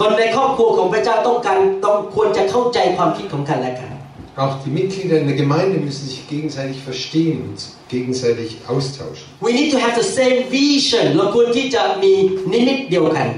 [0.00, 3.90] คนในครอบครัวของพระเจ้าต้องการต้องควรจะเข้าใจความคิดของกันและกัน
[4.44, 7.58] Auch die Mitglieder in der Gemeinde müssen sich gegenseitig verstehen und
[7.94, 9.26] gegenseitig austauschen.
[9.48, 12.12] We need to have the same vision เราควรที่จะมี
[12.52, 13.28] นิมิตเดียวกัน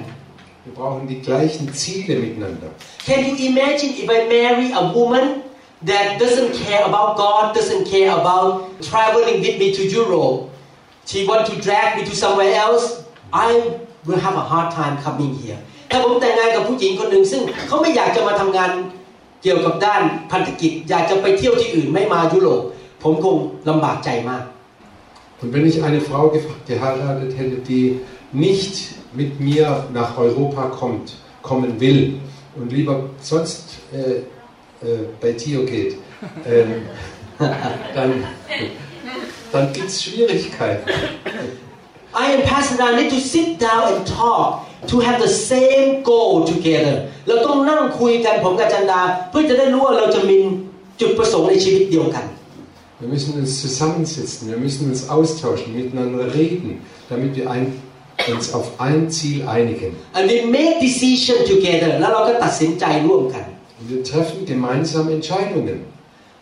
[0.67, 2.69] Wir brauchen die gleichen Ziele miteinander.
[3.09, 5.25] Can you imagine if I marry a woman
[5.86, 10.50] that doesn't care about God, doesn't care about traveling with me to Europe?
[11.06, 13.04] She want to drag me to somewhere else.
[13.32, 15.60] I will have a hard time coming here.
[15.92, 18.72] ถ้าผมแต่งงานกับผู้หญิงคนหนึ่งซึ่งเขาไม่อยากจะมาทำงาน
[19.44, 22.62] เกี่ยวกับด้านพันธกิจ อยากจะไปเที่ยวที่อื่นไม่มายุโรป
[23.04, 23.36] ผมคง
[23.70, 24.44] ลำบากใจมาก
[25.42, 26.24] Und wenn ich eine Frau
[26.70, 28.00] geheiratet hätte, die
[28.32, 28.76] nicht
[29.14, 31.08] mit mir nach Europa kommt,
[31.42, 32.02] kommen will
[32.56, 34.22] und lieber sonst äh,
[35.21, 35.93] bei Tio geht,
[36.47, 36.71] ähm,
[37.95, 38.25] dann,
[39.53, 40.89] dann gibt es Schwierigkeiten.
[42.15, 46.45] I and Pastor Dan need to sit down and talk to have the same goal
[46.53, 46.95] together
[47.29, 50.39] เราต้องนั่งคุยกันผมกับอาจันดา เพื่อจะได้รู้ว่าเราจะมี
[51.01, 52.25] จุดประสงค์ในชีวิตเดียวกัน
[53.01, 56.71] Wir müssen uns zusammensetzen, wir müssen uns austauschen, miteinander reden,
[57.11, 57.65] damit wir ein,
[58.35, 59.91] uns auf ein Ziel einigen.
[60.17, 63.45] and we make decision together แล้วเราก็ตัดสินใจร่วมกัน
[63.83, 65.79] Und wir treffen gemeinsam Entscheidungen.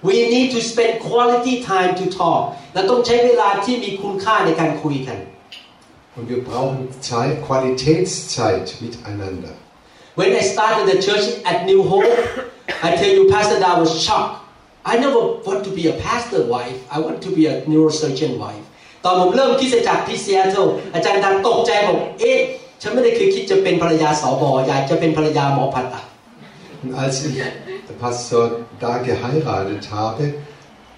[0.03, 2.43] we need to spend quality time to talk
[2.75, 5.19] เราต้องใช้เวลาที่มีคุณค่าในการคุยกัน
[6.17, 9.53] Und wir brauchen Zeit, Qualitätszeit miteinander.
[10.19, 12.11] when I started the church at New Hope
[12.87, 14.35] I tell you Pastor Da was shocked
[14.93, 18.65] I never want to be a pastor wife I want to be a neurosurgeon wife
[19.05, 22.39] ตอนผมเริ่มคริสตจักรที่ซีแอตเทิลอาจารย์ดันตกใจบอกเอ๊ะ
[22.83, 26.05] ฉันไม่ได้เคยคิดจะเป็นภรรยาสอบออยากจะเป็นภรรยาหมอผ่าตัด
[26.83, 27.43] Und als ich
[28.01, 30.35] Pastor da geheiratet habe,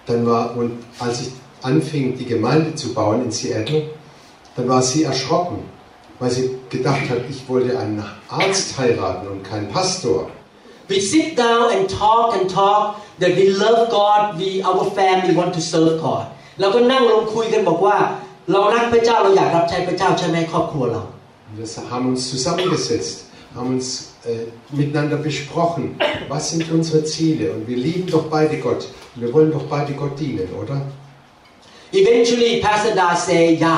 [0.07, 1.31] dann war, und als ich
[1.63, 3.91] anfing, die Gemeinde zu bauen in Seattle,
[4.57, 5.59] dann war sie erschrocken,
[6.19, 10.31] weil sie gedacht hat, ich wollte einen Arzt heiraten und keinen Pastor.
[10.89, 15.53] We sit down and talk and talk that we love God we our family want
[15.55, 16.25] to serve God
[16.61, 17.99] เราก็นั่งลงคุยกันบอกว่า
[18.53, 21.03] เรารักพระเจ้าเราอยากรับใช้พระเจ้าใช่ไหมครอบครัวเรา
[21.49, 23.17] Und wir haben uns zusammengesetzt,
[23.57, 23.87] haben uns
[24.31, 24.47] äh,
[24.81, 25.85] miteinander besprochen,
[26.29, 27.47] was sind unsere Ziele.
[27.55, 28.83] Und wir lieben doch beide Gott.
[29.15, 30.77] Und wir wollen doch beide Gott dienen, oder?
[31.93, 33.77] Eventually Pastor Da say ยา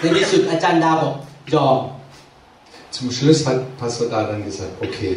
[0.00, 1.14] ในที่สุดอาจารย์ดาบอก
[1.54, 1.78] ยอม
[2.96, 5.12] Zum Schluss hat Pastor da dann gesagt, okay,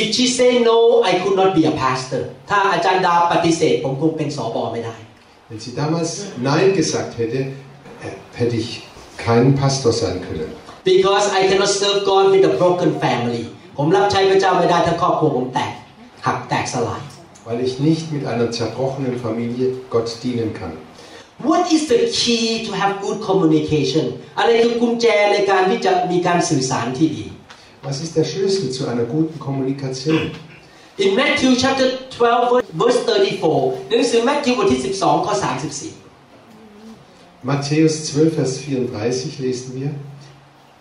[0.00, 0.78] If she say no
[1.10, 4.96] I could not be a pastor ถ้าอาจารย์ดาปฏิเสธผมคงเป็นสอบอไม่ได้
[5.48, 6.10] wenn sie damals
[6.50, 7.38] Nein gesagt hätte,
[8.06, 8.68] äh, hätte ich
[9.26, 10.50] kein Pastor sein können.
[10.92, 13.44] because I cannot serve God with a broken family
[13.80, 15.72] ผมรับใช้พระเจ้าไม่ได้ถ้าครอบครัวผมแตก
[16.26, 17.02] หักแตกสลาย
[17.46, 20.72] Weil ich nicht mit einer zerbrochenen Familie Gott dienen kann.
[21.48, 24.04] What is the key to have good communication
[24.38, 27.24] อะไรคือกุญแจในการที่จะมีการสื่อสารที่ดี
[27.86, 30.20] Was ist der Schlüssel zu einer guten Kommunikation?
[31.04, 36.06] In Matthew chapter 12 verse 34ในหนังสือ Matthew บทที่ 12 ข้อ 34
[37.46, 39.90] Matthäus 12, Vers 34 lesen wir.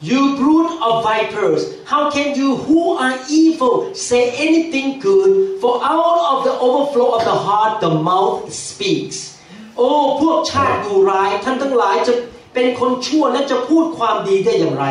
[0.03, 5.61] You brood of vipers, how can you who are evil say anything good?
[5.61, 9.37] For out of the overflow of the heart the mouth speaks.
[9.77, 12.13] โอ้พวกชาติดูร้ายท่านทั้งหลายจะ
[12.55, 14.87] เป็นคนชั่วและจะพูดความดีได้อย่างไร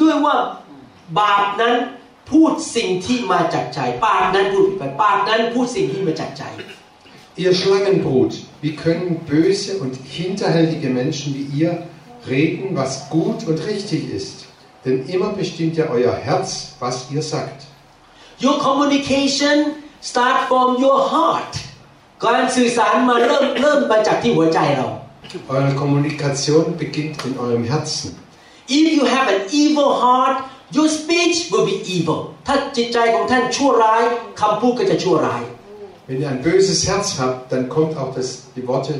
[0.00, 0.36] ด้วยว่า
[1.18, 1.76] บาปนั้น
[2.30, 6.44] พูดสิ่งที่มาจากใจปากนั้นพูดไปปากนั้นพูดสิ่งที่มาจากใจ
[7.44, 11.72] Ihr Schlangenbrut, wie können böse und hinterhältige Menschen wie ihr
[12.34, 14.36] reden, was gut und richtig ist?
[14.85, 17.57] Denn immer bestimmt ja euer Herz, was ihr sagt.
[18.41, 19.57] Your communication
[20.01, 21.53] start from your heart
[22.25, 24.87] การสื่อสารมาเริ่มเริ่มมาจากที่หัวใจเรา
[25.53, 28.11] Eure Kommunikation beginnt in eurem Herzen.
[28.77, 30.37] If you have an evil heart
[30.77, 34.03] your speech will be evil ถ้าจิตใจของท่านชั่วร้าย
[34.41, 35.43] คำพูดก็จะชั่วร้าย
[36.07, 38.93] Wenn ihr ein böses Herz habt, dann kommt auch das, die Worte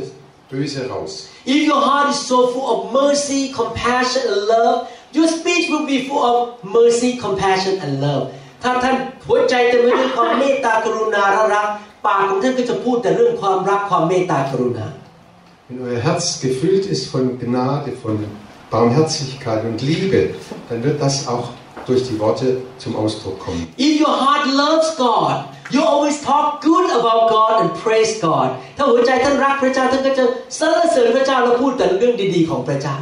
[0.52, 1.12] böse raus.
[1.46, 4.78] If your heart is so full of mercy compassion and love
[5.17, 6.37] your speech will be full of
[6.77, 8.25] mercy compassion and love
[8.63, 8.97] ถ้าท่าน
[9.29, 11.69] หัวใจเต็มไปด้วยความเมตตากรุณาและรัก
[12.07, 14.87] ปากของท่านก็จะพูดแต่เรื่องความรักความเมตตากรุณา
[15.69, 18.15] Wenn euer Herz gefüllt ist von Gnade, von
[18.73, 20.21] Barmherzigkeit und Liebe,
[20.69, 21.47] dann wird das auch
[21.87, 22.47] durch die Worte
[22.83, 23.63] zum Ausdruck kommen.
[23.87, 25.37] If your heart loves God
[25.75, 30.25] you always talk good about God and praise God ถ้าหัวใจท่านรักพระเจ้าท่านก็จะ
[30.59, 32.97] สรรเสริญพระเจ้าและพูดแต่เรื่องดีๆของพระเจ้า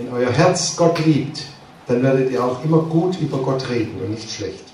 [0.00, 1.38] Wenn euer Herz Gott liebt,
[1.88, 4.64] dann werdet ihr auch immer gut über Gott reden und nicht schlecht.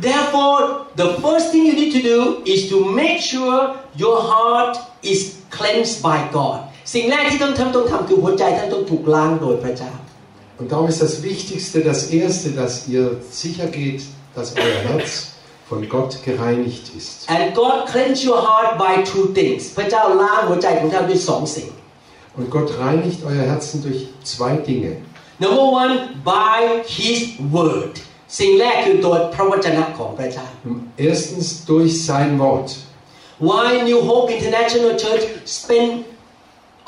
[0.00, 5.20] Therefore the first thing you need to do is to make sure your heart is
[5.50, 6.58] cleansed by God
[6.94, 9.92] สิ่งแรกที่ต้องทำต้องทำคือหัวใจท่านต้องถูกล้างโดยพระเจ้า
[10.60, 14.02] Und darum ist das Wichtigste, das Erste, dass ihr sicher geht,
[14.36, 15.10] dass euer Herz
[15.70, 17.14] von Gott gereinigt ist.
[17.34, 21.68] and God cleanse your heart by two things พระเจ้าล้างหัวใจของท่านด้วยสองสิ่ง
[22.37, 24.97] Und Gott reinigt euer Herzen durch zwei Dinge.
[25.39, 25.93] Number one
[26.23, 26.57] by
[26.97, 27.19] His
[27.57, 27.93] word
[28.39, 30.45] สิ่งแรกคือตัวพระวจนะของพระเจ้า
[31.07, 32.69] Erstens durch sein Wort.
[33.47, 35.23] Why New Hope International Church
[35.59, 35.89] spend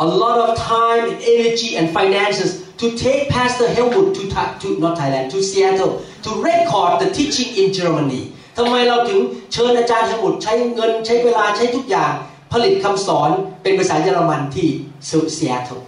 [0.05, 2.49] a lot of time and energy and finances
[2.81, 5.93] to take Pastor Helmut to, Tha- to not Thailand to Seattle
[6.25, 8.21] to record the teaching in Germany
[8.57, 9.19] ทำไมเราถึง
[9.53, 12.13] เชิญอาจารย์เฮลมุตใช้เงินใช้เวลาใช้ทุกอย่าง
[12.53, 13.29] ผลิตคำสอน
[13.63, 15.81] เป็นภาษาเยอรมันที่ so Seattle.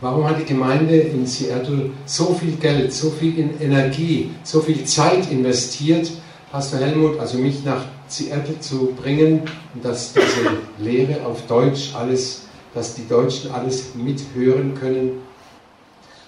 [0.00, 5.30] Warum hat die Gemeinde in Seattle so viel Geld, so viel Energie, so viel Zeit
[5.30, 6.10] investiert,
[6.50, 9.42] Pastor Helmut, also mich nach Seattle zu bringen
[9.82, 12.42] dass diese Lehre auf Deutsch alles,
[12.74, 15.22] dass die Deutschen alles mithören können?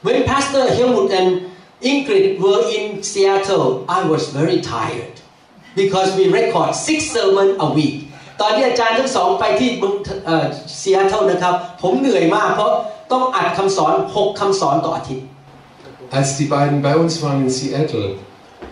[0.02, 1.42] When Pastor Helmut and
[1.80, 5.20] Ingrid were in Seattle, I was very tired
[5.74, 8.03] because we record six sermons a week.
[8.41, 9.95] ตอนที่อาจารย์ทั้งสองไปที่เมือง
[10.81, 12.71] ซีแอตเทิลนะครับ ผมเหนื่อยมากเพราะ
[13.11, 15.25] ต้องอัดคำสอน 6คำสอนต่ออาทิตย์
[16.17, 18.07] Als die beiden bei uns waren in Seattle,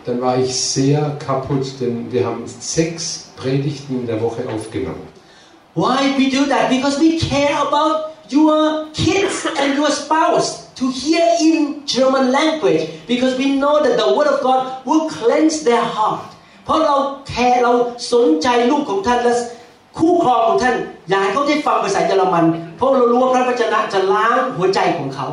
[0.05, 3.03] dann war ich sehr kaputt, denn wir haben sechs
[3.35, 5.05] Predigten in der Woche aufgenommen.
[5.75, 6.69] Why we do that?
[6.75, 7.95] Because we care about
[8.29, 14.15] your kids and your spouse to hear in German language because we know that the
[14.15, 16.25] word of God will cleanse their heart
[16.65, 16.95] เพราะเรา
[17.27, 17.71] แคร์เรา
[18.13, 19.35] สนใจลูกของท่านและ
[19.97, 20.75] คู่ครองของท่าน
[21.09, 22.45] อยากให้เขาได้ฟังภาษาเยอรมัน
[22.77, 25.27] เพราะเรารู้ว่าพระวจนะจะล้างหัวใจของเขา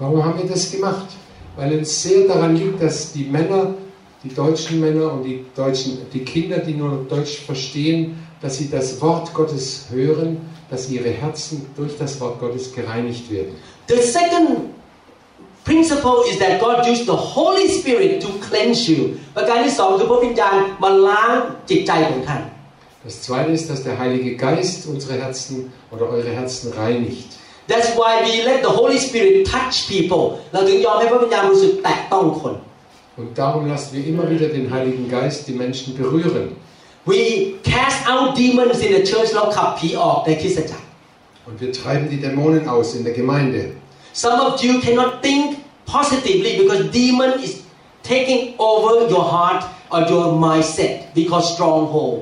[0.00, 1.08] Warum haben wir das gemacht?
[1.56, 3.74] Weil uns sehr daran liegt, dass die Männer,
[4.22, 7.98] die deutschen Männer und die deutschen, die Kinder, die nur Deutsch verstehen,
[8.40, 10.30] dass sie das Wort Gottes hören,
[10.70, 13.56] dass ihre Herzen durch das Wort Gottes gereinigt werden.
[13.88, 14.70] The second
[15.68, 19.00] principle is that God used the Holy Spirit to cleanse you
[19.36, 21.32] ประการที่สองคือพระวิญญาณมาล้าง
[21.70, 22.42] จิตใจของท่าน
[23.08, 25.56] Das zweite ist, dass der Heilige Geist unsere Herzen
[25.92, 27.28] oder eure Herzen reinigt.
[27.70, 32.54] That's why we let the Holy Spirit touch people เราถึงยอมให้พระวิญญาณบริสุทธิ์แตะต้องคน
[33.20, 36.44] Und darum lassen wir immer wieder den Heiligen Geist die Menschen berühren.
[37.10, 37.20] We
[37.72, 40.84] cast out demons in the church เราขับผีออกในคริสตจักร
[41.46, 43.60] Und wir treiben die Dämonen aus in der Gemeinde.
[44.22, 45.44] Some of you cannot think
[45.94, 47.52] positively because demon is
[48.02, 49.60] taking over your heart
[49.92, 52.18] or your mindset because stronghold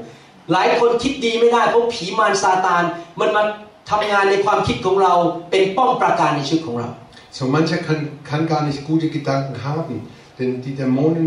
[0.52, 2.82] หลายคนคิดดีไม่ได้เพราะผีมารซาตาน
[3.20, 3.42] มันมา
[3.90, 5.14] ทำงานในความคิดของเรา
[5.50, 6.90] เป็นป้อมปราการในชีวิตของเรา
[7.38, 8.00] So mancher kann,
[8.30, 9.94] kann gar nicht gute Gedanken haben,
[10.38, 11.26] denn die Dämonen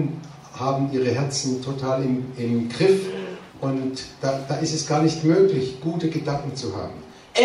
[0.64, 3.00] haben ihre Herzen total im, im Griff
[3.62, 6.98] und da, da ist es gar nicht möglich, gute Gedanken zu haben.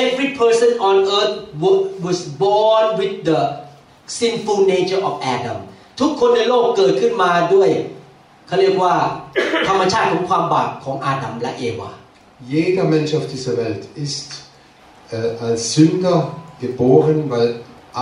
[0.05, 3.41] Every person on earth wa- was born with the
[4.19, 5.59] sinful nature of Adam
[6.01, 7.71] ทุกคนในโลกเกิดขึ้นมาด้วย
[8.47, 8.95] เขาเรียกว่า
[9.69, 11.91] ธรรมชาติของความบาปของอาดัมและเอวา
[12.55, 14.29] Jeder Mensch auf dieser Welt ist
[15.17, 16.19] äh, als Sünder
[16.65, 17.49] geboren, weil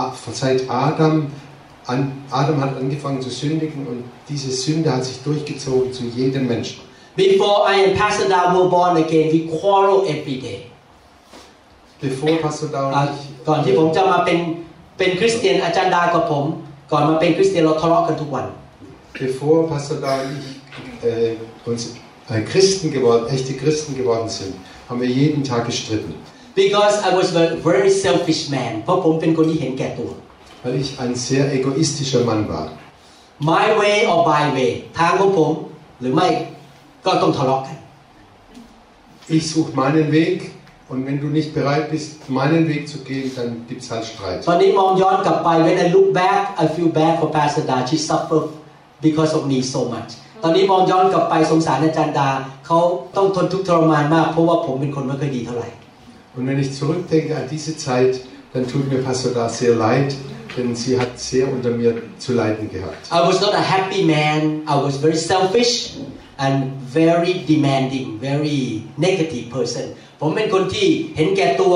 [0.01, 1.15] a- seit Adam
[1.91, 1.99] an,
[2.41, 6.79] Adam hat angefangen zu sündigen und diese Sünde hat sich durchgezogen zu jedem Menschen.
[7.15, 10.59] Before I and Pastor Da were born again, we quarrel every day.
[12.03, 14.39] Bevor Pastor Da อ่ะ und ich ก่อนที่ผมจะมาเป็น
[14.97, 16.45] เป็นคริสเตียนอาจารย์ดากับผม
[16.91, 18.45] ก่อนมาเป็นคริสเตียนเราทะเลาะกันทุกวัน
[19.21, 20.47] bevor Pastor Da und ich
[21.07, 21.81] äh, uns
[22.33, 24.53] äh, Christen geworden, echte Christen geworden sind,
[24.89, 26.13] haben wir jeden Tag gestritten.
[26.63, 30.09] because I was a very selfish man เพราะผมเป็นคนที่เห็นแก่ตัว
[30.63, 32.67] Weil ich ein sehr egoistischer Mann war.
[33.53, 35.51] my way or by way ทางของผม
[35.99, 36.27] หรือไม่
[37.05, 37.77] ก็ต้องทะเลาะกัน
[39.35, 40.35] Ich suche meinen Weg
[40.89, 44.39] und wenn du nicht bereit bist, meinen Weg zu gehen, dann gibt es halt Streit.
[44.49, 48.45] ตอนนี้มองย้อนกลับไป when I look back I feel bad for Pastor Da she suffered
[49.07, 50.11] because of me so much
[50.43, 52.29] ตอนนี้มองย้อนกลับไปสงสารอาจารย์ดา
[52.67, 52.79] เขา
[53.17, 55.69] ต้องทนทุกข์ทรมานมาก เพราะว่าผมเป็นคนไม่ค่อยดีเท่าไหร่
[56.35, 58.13] Und wenn ich zurückdenke an diese Zeit,
[58.53, 60.09] dann tut mir Pastor Da sehr leid,
[60.55, 61.91] denn sie hat sehr unter mir
[62.23, 63.01] zu leiden gehabt.
[63.11, 64.39] I was not a happy man
[64.73, 65.71] I was very selfish
[66.45, 66.55] and
[66.99, 69.85] very demanding very negative person
[70.21, 71.75] ผมเป็นคนที่เห็นแก่ตัว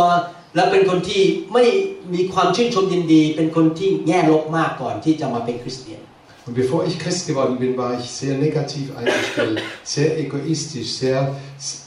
[0.56, 1.66] และเป็นคนที่ไม่
[2.14, 6.02] มีความชื่นชมยินดี เป็นคนที่แง่ลบมากก่อนที่จะมาเป็นคริสเตียน
[6.48, 11.36] Und bevor ich Christ geworden bin, war ich sehr negativ eingestellt, sehr egoistisch, sehr,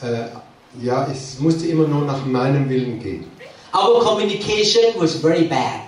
[0.02, 0.24] äh,
[0.86, 3.24] ja, es musste immer nur nach meinem Willen gehen.
[3.72, 5.78] Our communication was very bad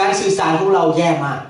[0.00, 1.40] การสื่อสารของเราแย่มาก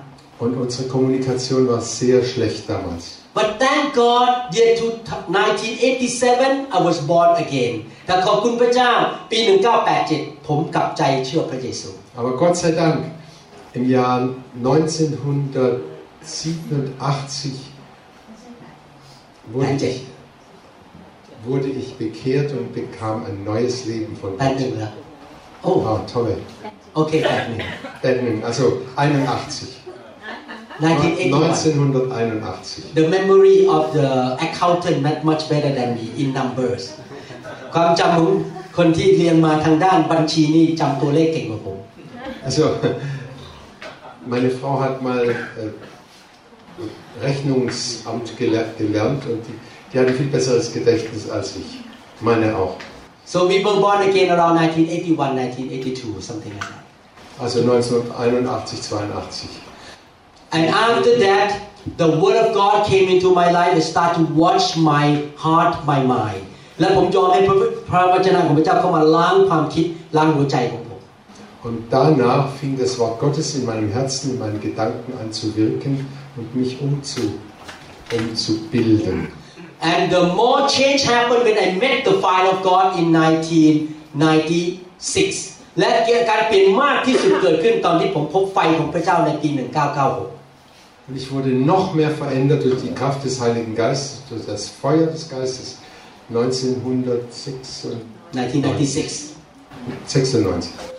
[0.43, 3.05] Und unsere Kommunikation war sehr schlecht damals.
[3.39, 7.75] But thank God year 1987 I was born again
[8.07, 8.91] แต่ขอบคุณพระเจ้า
[9.31, 9.39] ปี
[9.93, 12.99] 1987 ผมกลับใจเชื่อพระเยซู Aber Gott sei Dank,
[13.79, 14.17] im Jahr
[14.63, 17.53] 1987
[19.53, 19.99] wurde ich,
[21.45, 24.79] wurde ich bekehrt und bekam ein neues Leben von แปดหนึ่ง Gott.
[24.81, 24.93] แล้ว
[25.63, 26.35] โอ้ Ah, tolle.
[26.95, 27.61] โอเคแปดหนึ่ง
[28.03, 28.65] Batman, also
[28.97, 29.73] 81.
[30.81, 32.93] 1981 1981.
[33.01, 34.11] The memory of the
[34.47, 36.83] accountant not much better than me in numbers
[37.75, 38.29] ความจำของ
[38.77, 41.79] คนที่เรียนมาทางด้านบัญชีนี่จำตัวเลขเก่งกว่าผม
[42.49, 42.65] Also,
[44.33, 45.35] meine Frau hat mal äh,
[47.23, 49.55] Rechnungsamt geler gelernt und die,
[49.93, 51.81] die hat ein viel besseres Gedächtnis als ich.
[52.21, 52.77] Meine auch.
[53.25, 56.85] So we were born again around 1981 1982 something like that
[57.45, 59.61] Also 1981, 82.
[60.53, 61.51] and after that
[61.99, 65.05] the word of God came into my life and started to watch my
[65.37, 66.43] heart my mind
[66.81, 67.57] และผมยอมให้พระ
[67.91, 71.01] พระวจนะของพระเจ้าเข้ามาล้างความคิดล้างหัวใจของผม
[71.67, 75.95] Und danach fing das Wort Gottes in meinem Herzen, in meinen Gedanken an zu wirken
[76.37, 77.25] und mich umzu,
[78.17, 79.19] umzubilden.
[79.81, 85.91] And the more change happened when I met the fire of God in 1996 และ
[86.31, 89.59] การเปลี่ยนมากที่สุดเกิดขึ้นตอนที่ผมพบไฟของพระเจ้าในปี 1996
[91.09, 95.07] Und ich wurde noch mehr verändert durch die Kraft des Heiligen Geistes, durch das Feuer
[95.15, 95.67] des Geistes
[96.31, 97.95] 1996.
[98.33, 99.37] 1996
[100.07, 100.93] 96.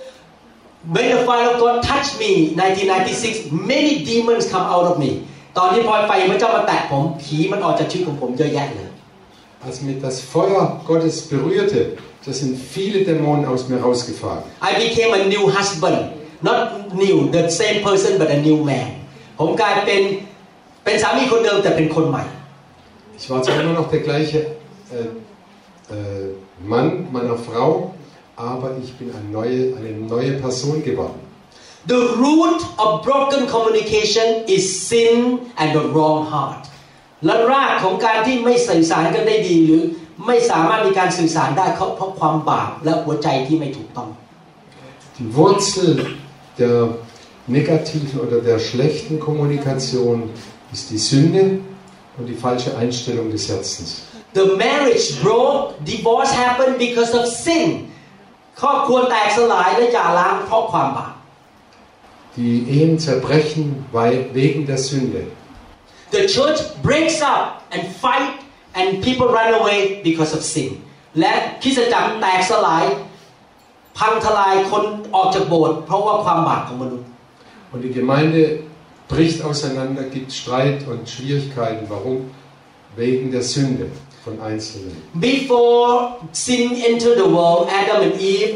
[0.95, 5.11] When the fire of God touched me 1996 many demons come out of me
[5.57, 8.89] ตอนที่พอไฟพระเจ้ามาแตะผมผีมันออกจากชีวิตของผมเยอะแยะเลย
[9.67, 11.79] Als mich das Feuer Gottes berührte,
[12.25, 14.43] da sind viele Dämonen aus mir rausgefahren.
[14.69, 15.99] I became a new husband
[16.47, 16.59] not
[17.03, 18.87] new the same person but a new man
[19.39, 20.01] ผมกลายเป็น
[20.83, 22.23] เป็นสามีคนเดิมแต่เป็นคนใหม่
[23.19, 24.39] Ich war zwar immer noch der gleiche
[24.91, 26.29] äh, äh,
[26.71, 27.93] Mann meiner Frau,
[28.35, 31.19] aber ich bin eine neue, eine neue Person geworden.
[31.87, 36.63] The root of broken communication is sin and the wrong heart
[37.25, 39.83] และรากของการที่ไม่สื่อสารกันได้ดี หรือ
[40.25, 44.09] ไม่สามารถมีการสื่อสารได้เพราะความบาปและหัวใจที่ไม่ถูกต้อง
[45.17, 45.89] Die Wurzel
[46.61, 46.77] der
[47.57, 50.15] negativen oder der schlechten Kommunikation
[50.75, 51.43] ist die Sünde
[52.17, 53.89] und die falsche Einstellung des Herzens.
[54.37, 55.59] The marriage broke
[55.91, 57.67] divorce happened because of sin
[58.61, 61.13] ครอบครัวแตกสลายและหย่าร้างเพราะความบาป
[62.37, 63.63] Die Ehen zerbrechen
[63.97, 65.21] weil, wegen der Sünde.
[66.15, 67.43] The church breaks up
[67.73, 68.33] and fight
[68.77, 70.69] and people run away because of sin
[71.19, 72.85] และคริสตจักรแตกสลาย
[73.97, 74.83] พังทลายคน
[75.15, 77.07] ออกจากโบสถ์เพราะว่าความบาปของมนุษย์
[77.71, 78.41] Und die Gemeinde
[79.11, 81.83] bricht auseinander, gibt Streit und Schwierigkeiten.
[81.93, 82.17] Warum?
[82.95, 83.85] Wegen der Sünde
[84.25, 84.95] von Einzelnen.
[85.29, 85.91] Before
[86.31, 88.51] sin entered the world Adam and Eve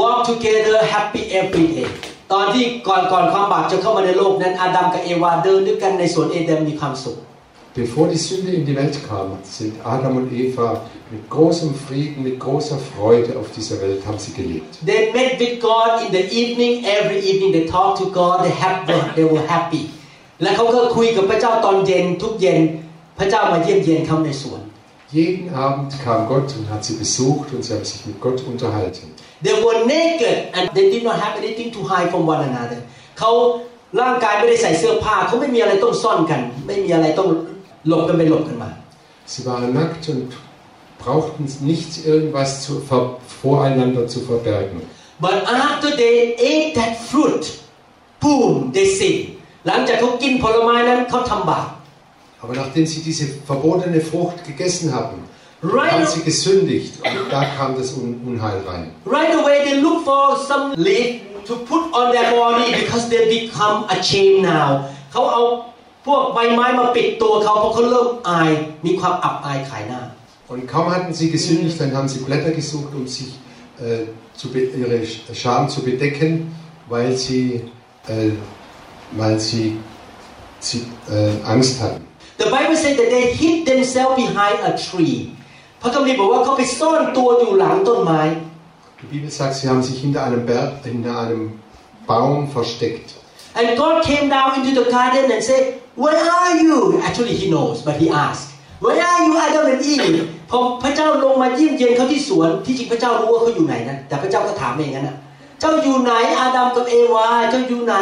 [0.00, 1.88] walk together happy every day
[2.32, 7.18] ตอนที่ก่อนก่อนความบาปจะเข้ามาในโลกนั้นอาดัมกับเอวาเดินด้วยกันในสวนเอเดนมีความสุข
[7.82, 10.68] Bevor die Sünde in die Welt kam, sind Adam und Eva
[11.10, 14.70] mit großem Frieden, mit großer Freude auf dieser Welt haben sie gelebt.
[14.86, 18.78] They met with God in the evening every evening they talk to God they have
[19.18, 19.84] they were happy
[20.42, 22.60] และเขาก็คุยกับพระเจ้าตอนเย็นทุกเย็น
[23.18, 24.60] พระเจ้ามาเยี่ยมเยียนเขาในสวน
[25.12, 29.06] Jeden Abend kam Gott und hat sie besucht und sie haben sich mit Gott unterhalten.
[29.46, 32.78] They were naked and they did not have anything to hide from one another
[33.18, 33.30] เขา
[34.00, 37.28] ร่างกายไม่ได้ใส่เสื้อผ้าเขาไม่มีอะไรต้องซ่อนกัน ไม่มีอะไรต้อง
[37.88, 38.70] หลบกันไปหลบกันมา
[39.32, 40.30] Sie waren nackt und
[41.02, 43.02] brauchten nichts irgendwas zu, ver,
[43.42, 44.78] voreinander zu verbergen.
[45.18, 46.16] But after they
[46.50, 47.44] ate that fruit
[48.22, 49.16] boom they sin
[49.66, 51.66] หลังจากเขากินผลไม้นั้นเขาทำบาป
[52.42, 55.18] Aber nachdem sie diese verbotene Frucht gegessen hatten,
[55.62, 55.92] Right.
[55.92, 58.86] haben sie gesündigt und da kam das Un Unheil rein.
[59.16, 61.06] right away they look for some leaf
[61.48, 64.68] to put on their body because they become ashamed now
[65.12, 65.42] เขาเอา
[66.06, 68.50] พวกใบไม้มาปิดตัวเขาเพราะเขาเริ่มอาย
[68.86, 70.02] มีความอับอายขายหน้า
[70.52, 73.30] Und kaum hatten sie gesündigt, dann haben sie Blätter gesucht, um sich
[73.84, 74.02] äh,
[74.40, 74.98] zu be- ihre
[75.40, 76.32] Scham zu bedecken,
[76.92, 77.44] weil sie,
[78.06, 78.32] äh,
[79.20, 79.64] weil sie,
[80.60, 82.02] sie äh, Angst hatten.
[82.43, 85.17] The Bible says that they hid themselves behind a tree
[85.81, 88.21] พระคัมภีร์บอกว่าเขาไปซ่อนตัวอยู่หลังต้นไม้
[88.99, 91.43] Die Bibel sagt, sie haben sich hinter einem Berg, hinter einem
[92.09, 93.07] Baum versteckt.
[93.59, 95.63] and God came down into the garden and said
[96.03, 96.75] where are you
[97.07, 98.49] actually he knows but he asked
[98.85, 100.17] where are you Adam and Eve
[100.51, 105.15] พอพระเจ้าลงมาเยี่ยมเยียนเขาที่สวนที่จริงพระเจ้ารู้ว่าเขาอยู่ไหนนะแต่พระเจ้าก็ถามเองนะ
[105.59, 107.95] เจ้าอยู่ไหนอาดัมกับเอวาเจ้าอยู่ไหน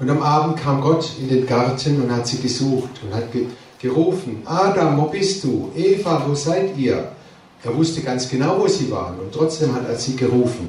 [0.00, 3.26] Und am Abend kam Gott in den Garten und hat sie gesucht und hat
[3.81, 5.53] ge gerufen, Adam, wo bist du?
[5.75, 6.97] Eva, wo seid ihr?
[7.63, 10.65] Er wusste ganz genau, wo sie waren und trotzdem hat er sie gerufen.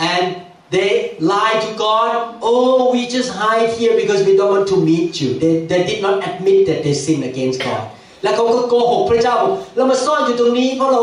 [0.00, 0.36] and
[0.70, 5.20] they lied to God oh we just hide here because we don't want to meet
[5.20, 7.82] you they, they did not admit that they sin against God
[8.22, 9.36] แล้วเขาก็โกหกพระเจ้า
[9.76, 11.02] เรามาซ่อนอยู่ตรงนี้เพราะเรา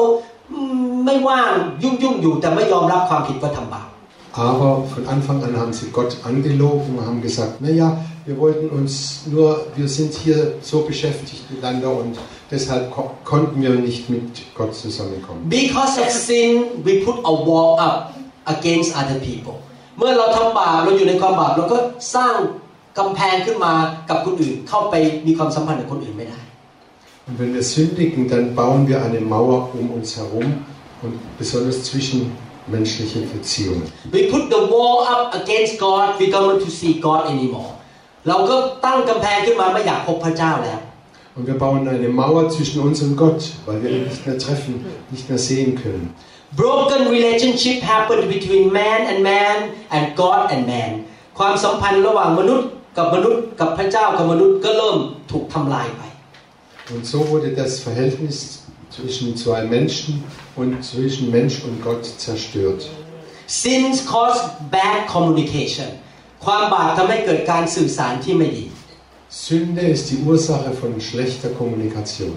[0.52, 0.60] อื
[0.90, 1.54] มไม่ว่าง
[1.84, 3.88] ยุ่งยุ่งๆอยู่แต่ไม่ยอมรับความผิดว่าทำบาป
[4.34, 7.98] Aber von Anfang an haben sie Gott angelogen und haben gesagt, naja,
[8.28, 12.18] wir wollten uns nur, wir sind hier so beschäftigt miteinander und
[12.52, 14.24] deshalb ko konnten wir nicht mit
[14.54, 15.50] Gott zusammenkommen.
[15.50, 18.14] because of sin we put a wall up
[18.46, 19.56] against other people
[19.98, 21.78] เมื่อเราทำบาปเราอยู่ในความบาปเราก็
[22.16, 22.36] สร้าง
[22.98, 23.74] กำแพงขึ้นมา
[24.10, 24.96] กับคนอื่น เข้าไป
[25.28, 26.40] มีความสัมพันธ์กับคนอื่นไม่ได้
[27.28, 30.48] Und wenn wir sündigen, dann bauen wir eine Mauer um uns herum
[31.04, 31.84] und besonders
[32.68, 33.92] zwischenmenschliche Beziehungen.
[34.12, 37.72] We put the wall up against God we don't want to see God anymore
[38.28, 38.56] เราก็
[38.86, 40.80] ตั้งกำแพงขึ้นมาไม่อยากพบพระเจ้าแล้ว
[41.36, 44.74] Und wir bauen eine Mauer zwischen uns und Gott, weil wir ihn nicht mehr treffen,
[45.14, 46.06] nicht mehr sehen können.
[46.62, 49.58] broken relationship happened between man and man
[49.96, 50.92] and God and man
[51.40, 52.68] ความสัมพันธ์ระหว่างมนุษย์
[52.98, 54.98] กับมนุษย์กับพระเจ้ากับมนุษย์ก็เริ่ม
[55.32, 56.02] ถูกทำลายไป
[56.94, 58.38] Und so wurde das Verhältnis
[58.96, 60.24] zwischen zwei Menschen
[60.56, 62.82] und zwischen Mensch und Gott zerstört.
[63.48, 64.40] sins cause
[64.76, 65.90] bad communication
[66.46, 68.66] ความบาปทำให้เกิดการสื่อสารที่ไม่ดี
[69.48, 72.34] Sünde ist die Ursache von schlechter Kommunikation.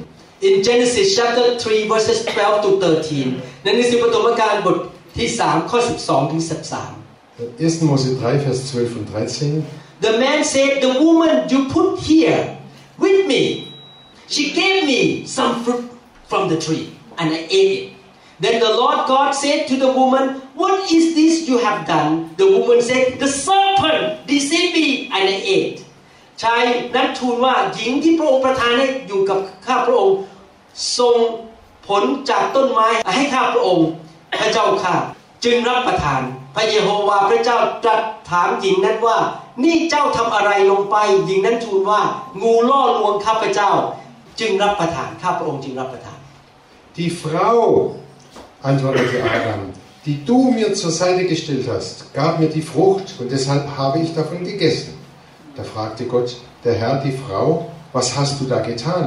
[0.49, 4.79] In Genesis chapter 3 verses 12 to 13ในหนังสือปฐมกาลบท
[5.19, 7.01] ที่ 3 ข้อ 12 ถึง 13
[7.59, 7.83] 1.
[7.89, 9.65] Mose 3, Vers 12 und 13.
[10.01, 12.59] The man said, The woman you put here
[12.99, 13.73] with me,
[14.29, 15.85] she gave me some fruit
[16.30, 16.86] from the tree,
[17.18, 17.86] and I ate it.
[18.40, 22.36] Then the Lord God said to the woman, What is this you have done?
[22.36, 25.78] The woman said, The serpent deceived me, and I ate.
[26.44, 26.64] ชาย
[26.96, 30.18] นั้นทูลว่าหญิงที่พระองค์ประทานให้อยู่กับข้าพระองค์
[30.98, 31.16] ทรง
[31.88, 33.88] ผลจากต้นไม้ให้ข้าพระองค์
[34.40, 34.96] พระเจ้าข้า
[35.44, 36.22] จึงรับประทาน
[36.56, 39.18] พระเยโฮวาพระเจ้าตรัสถามหญิงนั้นว่า
[39.64, 40.96] นี่เจ้าทำอะไรลงไป
[41.26, 42.02] หญิงนั้นทูลว่า
[42.42, 43.72] งูล่อลวงข้าพระเจ้า
[44.41, 46.19] จึงรับประทานข้าพระองค์จึงรับประทาน
[46.99, 47.61] Die Frau,
[48.71, 49.61] antwortete Adam,
[50.07, 54.11] die du mir zur Seite gestellt hast, gab mir die Frucht und deshalb habe ich
[54.21, 54.93] davon gegessen.
[55.57, 56.31] Da fragte Gott,
[56.65, 59.07] der Herr, die Frau, was hast du da getan?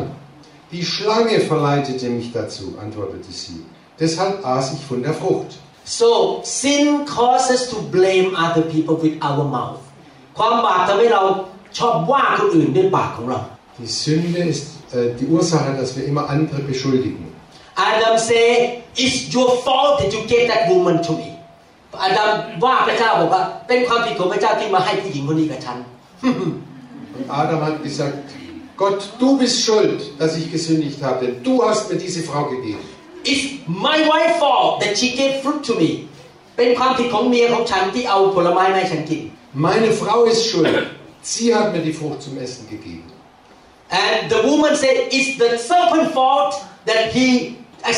[0.72, 3.60] Die Schlange verleitete mich dazu, antwortete sie.
[4.00, 5.52] Deshalb aß ich von der Frucht.
[5.86, 9.80] so sin causes to blame other people with our mouth
[10.38, 11.24] ความบาปทำให้เรา
[11.78, 13.40] ชอบว่าคนอื่นด้วยปากของเรา
[13.80, 14.77] Die Sünde ist äh,
[15.20, 17.24] die Ursache, dass wir immer andere beschuldigen.
[17.76, 21.30] Adam say it's your fault that you gave that woman to me
[22.04, 22.30] อาดัม
[22.66, 25.78] ว่าพระเจ้าบอกว่า เป็นความผิดของพระเจ้าที่มาให้ผู้หญิงคนนี้กับฉัน
[27.16, 28.18] Und Adam hat gesagt,
[28.82, 32.84] Gott, du bist schuld, dass ich gesündigt habe, denn du hast mir diese Frau gegeben.
[33.32, 33.44] It's
[33.88, 35.90] my wife fault that she gave fruit to me
[36.58, 39.22] เป็นความผิดของเมียของฉันที่เอาผลไม้มาให้ฉันกิน
[39.68, 40.76] Meine Frau ist schuld.
[41.34, 43.06] Sie hat mir die Frucht zum Essen gegeben.
[44.02, 46.52] and the woman said it's the serpent fault
[46.90, 47.28] that he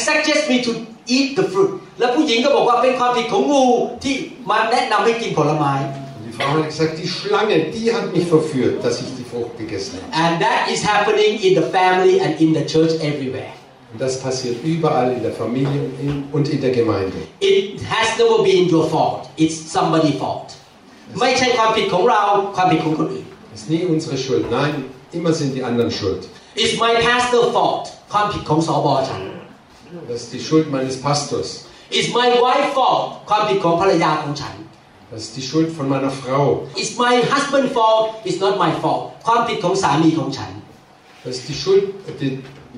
[0.08, 0.72] suggest me to
[1.16, 3.66] eat the fruit แล้วผู้หญิงก็บอกว่าเป็นความผิดของงู
[4.04, 4.16] ที่
[4.52, 5.74] มาแนะนำให้กินผลไม้
[6.18, 9.54] Und die Frau hat gesagt, die Schlange, die hat mich verführt, dass ich die Frucht
[9.62, 10.10] gegessen habe.
[10.24, 13.52] And that is happening in the family and in the church everywhere.
[13.92, 17.18] Und das passiert überall in der Familie und in, und in der Gemeinde.
[17.40, 19.22] It has never been your fault.
[19.44, 20.48] It's somebody's fault.
[21.20, 22.22] ไม่ใช่ความผิดของเรา
[22.56, 24.46] ความผิดของคนอื่น Das ist nie unsere Schuld.
[24.60, 24.74] Nein,
[25.18, 26.22] immer sind die anderen schuld.
[26.56, 29.22] It's my pastor fault ความผิดของสอบอฉัน
[30.10, 31.50] Das ist die Schuld meines Pastors.
[31.98, 34.56] It's my wife fault ความผิดของภรรยาของฉัน
[35.12, 36.44] Das ist die Schuld von meiner Frau.
[36.82, 40.52] It's my husband fault It's not my fault ความผิดของสามีของฉัน
[41.26, 41.84] Das ist die Schuld.
[42.22, 42.32] Die,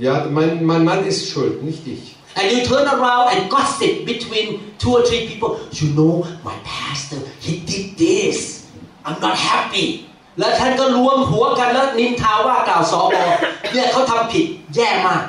[0.05, 2.03] ja, mein, mein Mann ist schuld, nicht ich.
[2.39, 4.47] and you turn around and gossip between
[4.77, 8.37] two or three people you know my pastor he did this
[9.05, 9.87] I'm not happy
[10.39, 13.19] แล้วท่านก็รวมหัวกันแล้วนินทาว่ากล่าวสอบอ
[13.73, 14.45] เนี่ยเขาทำผิด
[14.75, 15.23] แย่มาก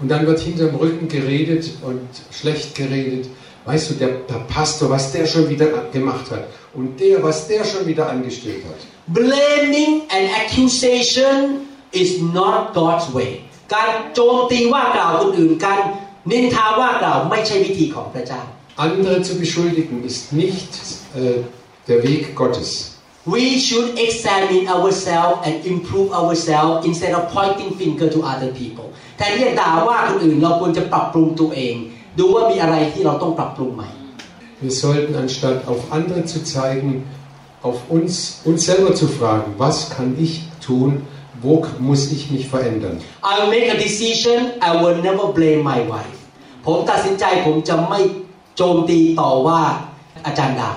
[0.00, 3.24] Und dann wird hinterm Rücken geredet und schlecht geredet.
[3.64, 6.44] Weißt du, der, der Pastor, was der schon wieder gemacht hat.
[6.74, 8.80] Und der, was der schon wieder angestellt hat.
[9.06, 13.30] blaming and accusation is not God's way
[13.74, 15.78] การโจมตีว่ากล่าวคนอื่น การ
[16.30, 18.42] นินทาว่ากล่าวไม่ใช่วิธีของพระเจ้า
[18.84, 20.72] Andere zu beschuldigen ist nicht
[21.14, 21.40] äh,
[21.88, 22.70] der Weg Gottes.
[23.34, 28.86] We should examine ourselves and improve ourselves instead of pointing finger to other people
[29.16, 31.74] แทนที่จะด่าว่าคนอื่น เราควรจะปรับปรุงตัวเอง
[32.18, 33.88] ดูว่ามีอะไรที่เราต้องปรับปรุงใหม่
[34.64, 36.90] Wir sollten anstatt auf andere zu zeigen,
[37.68, 38.12] auf uns,
[38.48, 40.32] uns selber zu fragen, was kann ich
[40.66, 40.90] tun,
[41.44, 41.52] wo
[41.88, 42.96] muss ich mich verändern.
[43.30, 44.38] I will make a decision
[44.68, 46.18] I will never blame my wife
[46.66, 48.00] ผมตัดสินใจผมจะไม่
[48.56, 49.60] โจมตีต่อว่า
[50.26, 50.76] อาจารย์ดาว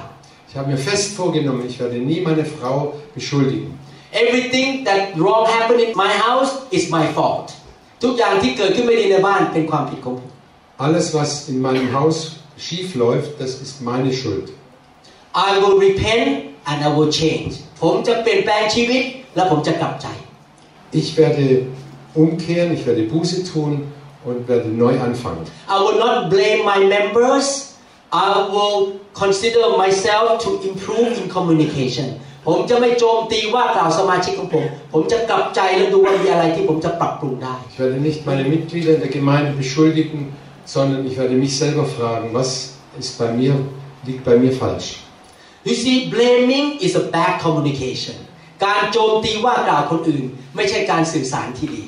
[0.50, 3.78] Ich habe mir fest vorgenommen, ich werde nie meine Frau beschuldigen.
[4.12, 7.48] Everything that wrong happened in my house is my fault
[8.04, 10.32] ทุกอย่างที่เกิดขึ้นไม่ดีในบ้านเป็นความผิดของผม
[10.86, 12.16] Alles, was in meinem Haus
[12.66, 14.48] schief läuft, das ist meine Schuld.
[15.48, 16.30] I will repent
[16.70, 17.52] and I will change
[17.82, 19.04] ผมจะเปลี่ยนแปลงชีวิต
[19.36, 20.08] และผมจะกลับใจ
[21.00, 21.46] Ich werde
[22.24, 23.72] umkehren, ich werde Buße tun
[24.28, 25.44] und werde neu anfangen.
[25.76, 27.46] I will not blame my members
[28.28, 28.80] I will
[29.24, 32.08] consider myself to improve in communication
[32.48, 40.20] ผมจะไม่โจมตีว่ากล่าวสมาชิกของผม ผมจะกลับใจและดูว่ามีอะไรที่ผมจะปรับปรุงได้ Ich werde nicht meine Mitglieder in der Gemeinde beschuldigen,
[40.76, 42.50] sondern ich werde mich selber fragen, was
[43.02, 43.54] ist bei mir,
[44.08, 44.88] liegt bei mir falsch.
[45.68, 48.16] You see blaming is a bad communication
[48.66, 51.84] การโจมตีว่ากล่าวคนอื่น ไม่ใช่การสื่อสารที่ดี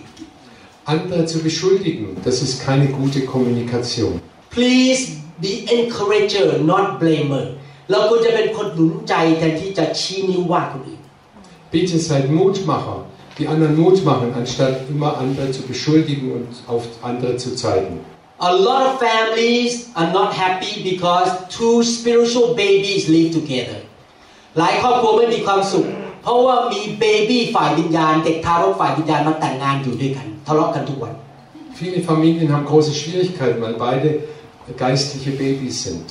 [0.94, 4.12] Andere zu beschuldigen, das ist keine gute Kommunikation.
[4.56, 5.02] Please
[5.44, 7.46] be encourager not blamer
[7.92, 11.02] เราควรจะเป็นคนหนุนใจแทนที่จะชี้นิ้วว่าคนอื่น
[11.74, 13.00] Bitte seid Mutmacher,
[13.38, 17.96] die anderen Mut machen, anstatt immer andere zu beschuldigen und auf andere zu zeigen.
[18.40, 23.80] A lot of families are not happy because two spiritual babies live together
[24.60, 25.88] หลายครอบครัวไม่มีความสุข
[26.24, 31.14] เพราะว่ามีเบบี้ฝ่ายวิญญาณ เด็กทารกฝ่ายวิญญาณมาแต่งงานอยู่ด้วยกัน ทะเลาะกันทุกวัน
[31.80, 34.10] Viele Familien haben große Schwierigkeiten, weil beide
[34.78, 36.06] geistliche Babys sind.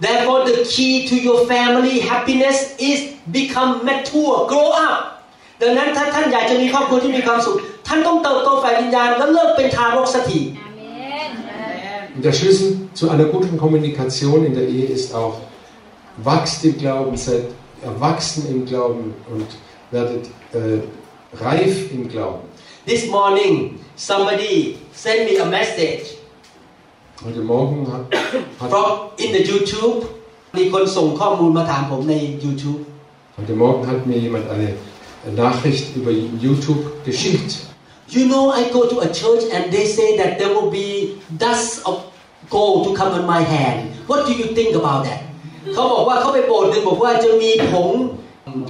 [0.00, 2.98] Therefore the key to your family happiness is
[3.38, 4.98] become mature grow up
[5.62, 7.56] ดังนั้นถ้าท่านอยากจะมีครอบครัวที่มีความสุข
[7.88, 10.42] ท่านต้องเติบโตฝ่ายวิญญาณและเลิกเป็นทารกสักที
[12.14, 15.36] Und der Schlüssel zu einer guten Kommunikation in der Ehe ist auch,
[16.16, 17.44] wachst im Glauben, seid
[17.80, 19.46] erwachsen im Glauben und
[19.92, 20.80] werdet äh,
[21.44, 22.40] reif im Glauben.
[22.86, 26.16] This morning somebody sent me a message
[27.25, 28.01] Heute Morgen hat,
[28.59, 29.97] hat, from in the YouTube
[30.57, 32.81] มีคนส่งข้อมูลมาถามผมใน YouTube
[33.37, 34.69] heute Morgen hat mir jemand eine
[35.41, 36.11] Nachricht über
[36.45, 37.51] YouTube geschickt.
[38.15, 40.89] You know I go to a church and they say that there will be
[41.43, 41.95] dust of
[42.55, 45.21] gold to come on my hand What do you think about that
[45.73, 47.91] เขาบอกว่าเขาไปโบสถ์หนึ่งบอกว่าจะมีผง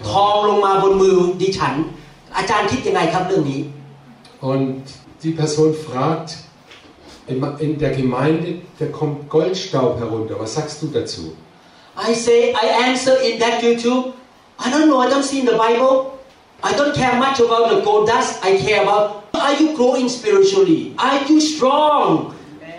[0.09, 1.73] ทองลงมาบนมือดิฉัน
[2.37, 3.61] อาจารย์คิดยังไงครับเรื่องนี้
[4.51, 4.83] Und
[5.23, 6.29] die Person fragt,
[7.26, 10.34] in in der Gemeinde, da kommt Goldstaub herunter.
[10.40, 11.32] Was sagst du dazu?
[11.98, 14.12] I say I answer in that YouTube
[14.64, 16.18] I don't know I don't see in the Bible
[16.62, 20.94] I don't care much about the gold dust I care about are you growing spiritually
[20.96, 22.34] are you strong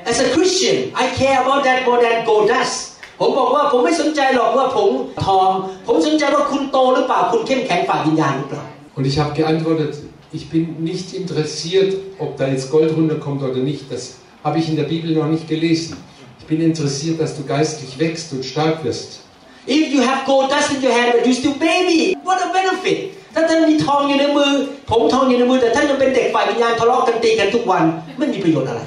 [0.05, 2.77] as a Christian I care about that more than gold dust
[3.19, 4.91] ผมบอกว่าผมไม่สนใจหรอกว่าผง
[5.25, 5.51] ทอง
[5.87, 8.63] ผมสนใจว่าคุณโตหรือเปล่าคุณเข้มแข็งฝ่ายวิญญาณหรือเปล่า
[8.95, 9.93] Und ich habe geantwortet,
[10.37, 11.91] ich bin nicht interessiert,
[12.23, 13.83] ob da jetzt Gold runterkommt oder nicht.
[13.93, 14.03] Das
[14.43, 15.97] habe ich in der Bibel noch nicht gelesen.
[16.39, 19.21] Ich bin interessiert, dass du geistlich wächst und stark wirst.
[19.67, 22.99] If you have gold dust in your hand but you still baby what a benefit
[23.35, 24.51] ถ้าท่านมีทองอยู่ในมือ
[24.89, 27.83] ผมทองอยู่ในมือ แต่ท่านยังเป็นเด็กฝ่ายวิญญาณทะเลาะกันตีกันทุกวัน
[28.17, 28.81] ไม่มีประโยชน์อะไร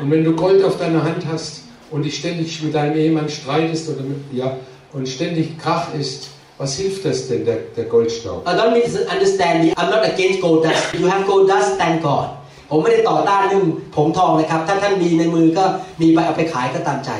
[0.00, 1.52] Und wenn du Gold auf deiner Hand hast
[1.92, 4.48] und dich ständig mit deinem Ehemann streitest oder mit, ja,
[4.96, 6.20] und ständig Krach ist,
[6.60, 8.46] Was hilft das denn, der, der Goldstaub?
[8.46, 12.26] I don't misunderstand me I'm not against gold dust you have gold dust thank God
[12.69, 15.65] ผมไม่ได้ต่อต้านเรื่องผงทองนะครับ ถ้าท่านมีในมือก็
[16.01, 17.11] มีไปเอาไปขายก็ตามใจ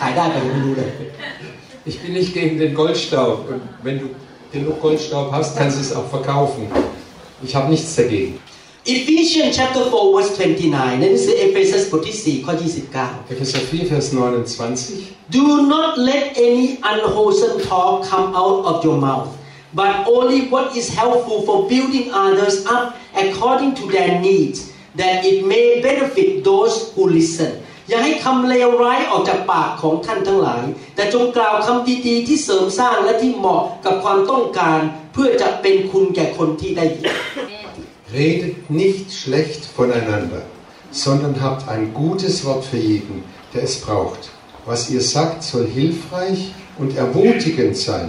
[0.00, 0.90] ขายได้ไปยังไม่รู้เลย
[1.90, 3.36] Ich bin nicht gegen den Goldstaub.
[3.52, 4.06] Und wenn du
[4.54, 6.62] genug Goldstaub hast, kannst du es auch verkaufen.
[7.46, 8.32] Ich habe nichts dagegen.
[8.86, 12.52] Ephesians chapter 4 verse 29นั่นคือเอเฟซัสบทที่4ข้อ
[12.92, 15.14] 29 Epheser 4, Vers 29.
[15.36, 19.28] Do not let any unwholesome talk come out of your mouth,
[19.80, 22.84] but only what is helpful for building others up
[23.24, 24.58] according to their needs,
[24.99, 27.51] that it may benefit those who listen.
[27.89, 30.63] อย่าให้คำเลวร้ายออกจากปากของท่านทั้งหลาย
[30.95, 34.79] แต่จงกล่าวคำดีๆที่เสริมสร้างและที่เหมาะกับความต้องการ
[35.13, 37.05] เพื่อจะเป็นคุณแก่คนที่ได้ยิน
[38.19, 40.41] Redet nicht schlecht voneinander,
[41.03, 43.15] sondern habt ein gutes Wort für jeden,
[43.53, 44.21] der es braucht.
[44.65, 46.41] Was ihr sagt, soll hilfreich
[46.79, 48.07] und ermutigend sein,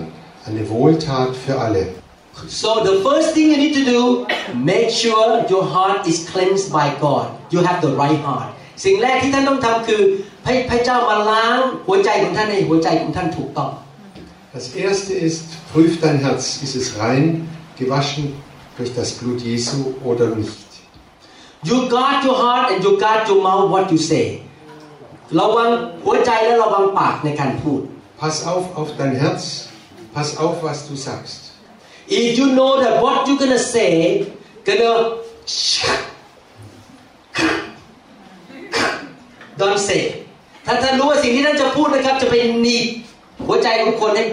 [0.49, 1.83] eine Wohltat für alle.
[2.49, 4.01] So the first thing you need to do,
[4.55, 7.27] make sure your heart is cleansed by God.
[7.51, 8.51] You have the right heart.
[8.85, 10.03] สิ่งแรกที่ท่านต้องทำคือ
[10.47, 13.71] ให้พระเจ้ามาล้างหัวใจของท่านให้หัวใจของท่านถูกต้อง
[14.57, 17.25] Das erste ist, prüf dein Herz, ist es rein,
[17.81, 18.25] gewaschen
[18.77, 19.79] durch das Blut Jesu
[20.11, 20.59] oder nicht.
[21.69, 24.27] You guard your heart and you guard your mouth what you say
[25.41, 25.71] ระวัง
[26.05, 27.81] หัวใจและระวังปากในการพูด
[28.23, 29.43] Pass auf auf dein Herz,
[30.17, 31.41] pass auf, was du sagst.
[32.09, 33.93] If you know that what you're gonna say
[34.65, 34.93] gonna
[39.61, 40.03] don't say
[40.67, 42.85] ถ้าท่านรู้ว่าสิ่งที่ท่านจะพูดนะครับ จะไปหนีบ
[43.47, 44.25] หัวใจของคนให้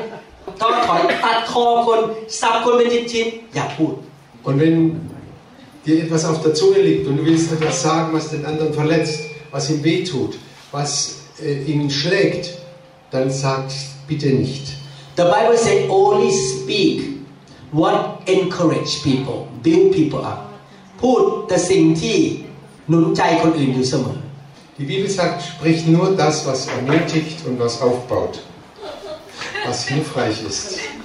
[0.59, 1.99] ท้อถอยตัดคอคน
[2.39, 3.93] สับคนเป็นชิ้นๆอย่าพูด
[4.47, 4.77] Und wenn
[5.85, 9.19] dir etwas auf der Zunge liegt und du willst etwas sagen, was den anderen verletzt,
[9.51, 10.37] was ihm wehtut,
[10.71, 10.89] was
[11.43, 12.45] äh, ihn schlägt,
[13.11, 13.65] dann sag
[14.07, 14.65] bitte nicht.
[15.17, 17.10] The Bible says only speak
[17.79, 17.95] what
[18.35, 20.39] encourage people build people up
[21.01, 22.17] พูดแต่สิ่งที่
[22.89, 24.17] หนุนใจคนอื่นอยู่เสมอ
[24.79, 28.41] Die Bibel sagt, sprich nur das, was ermutigt und was aufbaut,
[29.65, 30.79] was hilfreich ist.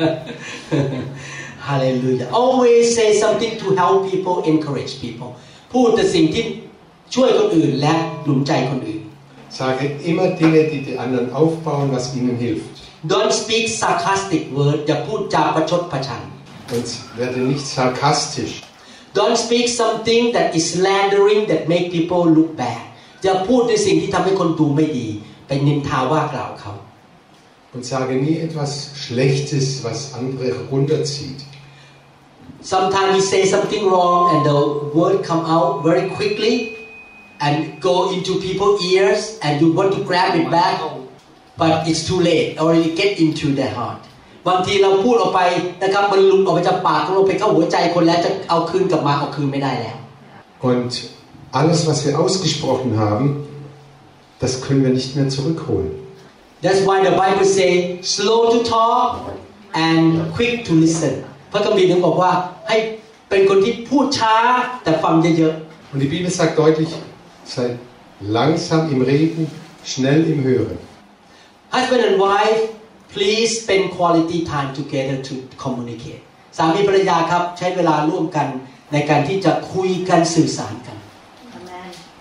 [1.59, 5.29] จะได้เห็นภาพชัดๆแหลกขา Hallelujah always say something to help people encourage people
[5.73, 6.45] พูดแต่สิ่งที่
[7.15, 9.01] ช่วยคนอื่นและหนุนใจคนอื่น
[9.59, 12.75] Sage immer Dinge, die die anderen aufbauen, was ihnen hilft.
[13.13, 16.21] Don't speak sarcastic word อย่าพูดจาประชดประชัน
[16.73, 16.87] Und
[17.19, 18.53] werde nicht sarkastisch.
[19.19, 22.83] Don't speak something that is slandering that make people look bad
[23.23, 25.07] อย่าพูดในสิ่งที่ทำให้คนดูไม่ดี
[25.47, 26.73] ไปนินทาว่ากล่าวเขา
[27.73, 28.71] Und sage nie etwas
[29.03, 31.39] Schlechtes, was andere runterzieht.
[32.61, 34.57] Sometimes we say something wrong and the
[34.97, 36.75] word come out very quickly
[37.39, 40.81] and go into people's ears and you want to grab it back
[41.57, 44.01] but it's too late already get into their heart
[44.47, 45.41] บางทีเราพูดออกไป
[45.83, 49.97] นะครับมันหลุดออกไปจากปากของเราไปเข้าหัวใจคนแล้วจะเอาคืนกลับมาเอาคืนไม่ได้แล้ว
[50.69, 50.91] Und
[51.59, 53.25] alles, was wir ausgesprochen haben,
[54.43, 55.91] das können wir nicht mehr zurückholen.
[56.63, 59.11] That's why the Bible say slow to talk
[59.87, 61.13] and quick to listen
[61.52, 62.32] พระคัมภีร์ถึงบอกว่า
[62.68, 62.76] ให้
[63.30, 64.34] เป็นคนที่พูดช้า
[64.82, 65.54] แต่ฟังเยอะ
[65.92, 66.90] Und die Bibel sagt deutlich,
[67.54, 67.66] sei
[68.38, 69.42] langsam im Reden,
[69.92, 70.78] schnell im Hören.
[71.26, 72.62] ๆ Husband and wife
[73.14, 75.34] please spend quality time together to
[75.64, 76.22] communicate
[76.56, 78.46] สามีภรรยาครับใช้เวลาร่วมกัน
[78.92, 80.96] ในการที่จะคุยกันสื่อสารกัน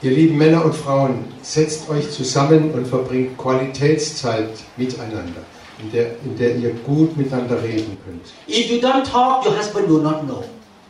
[0.01, 5.41] Ihr lieben Männer und Frauen, setzt euch zusammen und verbringt Qualitätszeit miteinander,
[5.80, 8.26] in der, in der ihr gut miteinander reden könnt.
[8.46, 10.42] If you don't talk your husband will not know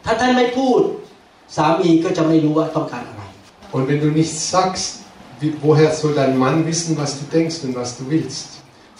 [0.04, 0.80] ถ้าท่านไม่พูด
[1.56, 3.22] สามีก็จะไม่รู้ว่าต้องการอะไร
[3.74, 4.86] Und wenn du nichts sagst,
[5.40, 8.48] wie, woher soll dein Mann wissen, was du denkst und was du willst?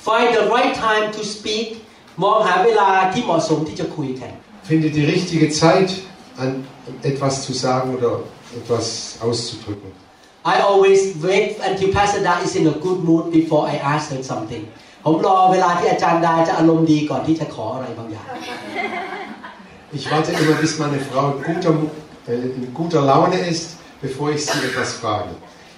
[0.08, 1.66] Find the right time to speak
[2.24, 4.30] มองหาเวลาที่เหมาะสมที่จะคุยกัน
[4.70, 5.90] Finde die richtige Zeit,
[6.42, 6.50] an
[7.10, 8.10] etwas zu sagen oder
[8.58, 8.86] etwas
[9.26, 9.90] auszudrücken.
[10.54, 14.22] I always wait until Pastor Da is in a good mood before I ask her
[14.32, 14.62] something
[15.05, 18.27] ผมรอเวลาที่อาจารย์ดาจะอารมณ์ดีก่อนที่จะขออะไรบางอย่าง
[19.97, 21.73] Ich warte immer, bis meine Frau in guter,
[22.27, 23.65] äh, in guter Laune ist,
[24.05, 25.31] bevor ich sie etwas frage.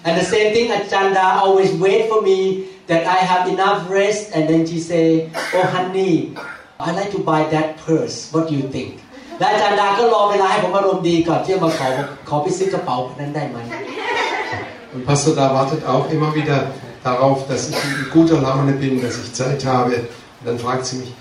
[0.07, 2.39] And the same thing อาจารย์ดา always wait for me
[2.89, 5.05] that I have enough rest and then she say
[5.55, 6.13] oh honey
[6.87, 8.91] I like to buy that purse what do you think
[9.39, 11.87] และอาจารย์ดาก็รอเวลาให้ผมอารมณ์ดีก่อนที่จะมาขอ
[12.29, 13.57] ขอไปซื้อกระเป๋านั้นได้ไหม
[14.93, 16.57] Und Pastor da wartet auch immer wieder
[17.02, 19.94] darauf, dass ich in guter Laune bin, dass ich Zeit habe.
[20.38, 21.12] Und dann fragt sie mich,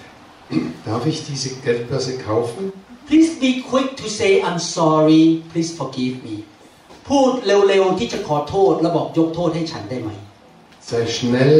[0.85, 2.71] darf ich diese Geldbörse kaufen?
[3.07, 6.35] please be quick to say I'm sorry please forgive me
[7.09, 10.11] พูดเร็วๆที่จะขอโทษแล้วบอกยกโทษให้ฉันได้ไหม
[10.89, 11.55] Sei schnell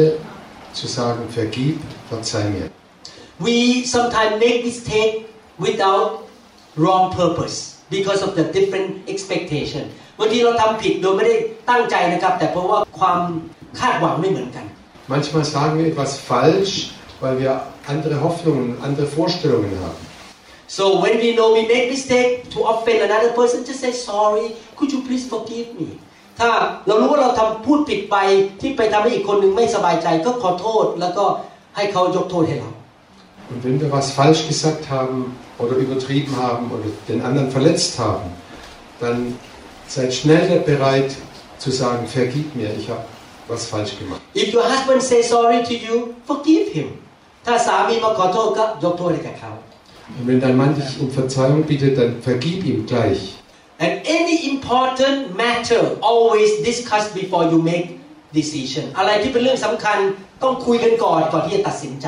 [0.78, 1.76] zu sagen, vergib,
[2.10, 2.66] verzeih mir.
[3.46, 3.56] we
[3.94, 5.14] sometimes make mistake
[5.64, 6.08] without
[6.82, 7.56] wrong purpose
[7.96, 9.84] because of the different expectation
[10.18, 11.36] บางทีเราทำผิดโดยไม่ได้
[11.70, 13.18] ตั้งใจนะครับ แต่เพราะว่าความ
[13.80, 14.66] คาดหวังไม่เหมือนกัน
[15.14, 16.74] Manchmal sagen wir etwas falsch,
[17.22, 17.50] weil wir
[17.92, 20.00] andere Hoffnungen, andere Vorstellungen haben.
[20.78, 24.46] so when we know we make mistake to offend another person just say sorry
[24.78, 25.88] could you please forgive me
[26.38, 26.50] ถ้า
[26.86, 28.16] เรารู้ว่าเราทำพูดผิดไป
[28.60, 31.24] ที่ไปทำให้อีกคนหนึ่งไม่สบายใจก็ขอโทษ แล้วก็
[31.76, 32.70] ให้เขายกโทษให้เรา
[33.50, 35.16] Und wenn wir was falsch gesagt haben
[35.62, 38.26] oder übertrieben haben oder den anderen verletzt haben,
[39.02, 39.18] dann
[39.94, 41.10] seid schnell bereit
[41.64, 43.04] zu sagen, vergib mir, ich habe
[43.50, 44.20] was falsch gemacht.
[44.42, 45.96] if your husband say sorry to you
[46.30, 46.88] forgive him
[47.46, 49.52] ถ้าสามีมาขอโทษก็ยกโทษให้กับเขา
[50.16, 53.20] Und wenn dein Mann dich um Verzeihung bittet, dann vergib ihm gleich.
[53.84, 57.86] And any important matter always discuss before you make
[58.38, 59.98] decision อะไรที่เป็นเรื่องสำคัญ
[60.42, 62.06] ต้องคุยกันก่อนก่อนที่จะตัดสินใจ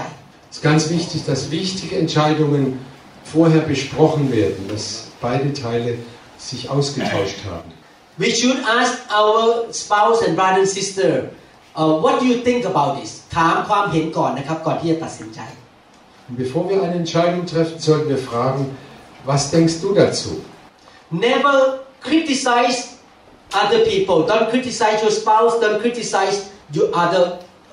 [0.51, 2.65] Es ist ganz wichtig, dass wichtige Entscheidungen
[3.35, 4.85] vorher besprochen werden, dass
[5.21, 5.91] beide Teile
[6.39, 7.71] sich ausgetauscht haben.
[8.22, 11.10] We should ask our spouse and brother and sister
[11.76, 15.42] uh, what do you think about this ถามความเห็นก่อนนะครับก่อนที่จะตัดสินใจ
[16.28, 18.62] Und bevor wir eine Entscheidung treffen, sollten wir fragen,
[19.32, 20.32] was denkst du dazu?
[21.28, 21.56] never
[22.08, 22.80] criticize
[23.62, 26.38] other people don't criticize your spouse don't criticize
[26.72, 27.24] your other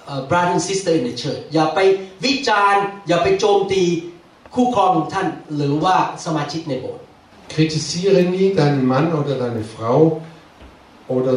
[0.07, 1.79] uh, brother and sister in the church อย่าไป
[2.25, 3.83] วิจารณ์อย่าไปโจมตี
[4.55, 5.27] คู่ครองของท่าน
[5.57, 7.05] หรือว่าสมาชิกในโบสถ์
[7.55, 9.99] Kritisiere nie deinen Mann oder deine Frau
[11.10, 11.34] oder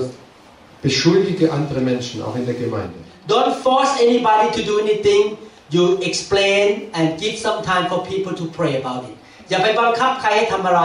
[0.83, 2.99] beschuldige andere Menschen, auch in der Gemeinde.
[3.26, 5.37] Don't force anybody to do anything.
[5.70, 9.14] You explain and give some time for people to pray about it.
[9.51, 10.83] อย่าไปบังคับใครให้ทำอะไร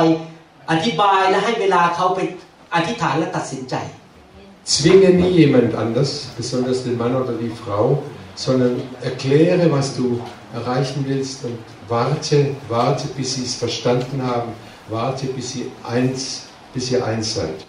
[0.72, 2.20] อธิบายและให้เวลาเขาไป
[2.76, 3.76] อธิษฐานและตัดสินใจ
[4.76, 8.02] Zwinge nie jemand anders, besonders den Mann oder die Frau,
[8.36, 10.22] sondern erkläre, was du
[10.54, 11.58] erreichen willst und
[11.89, 14.54] warte, warte, bis sie es verstanden haben,
[14.89, 17.66] warte, bis, sie eins, bis ihr eins seid.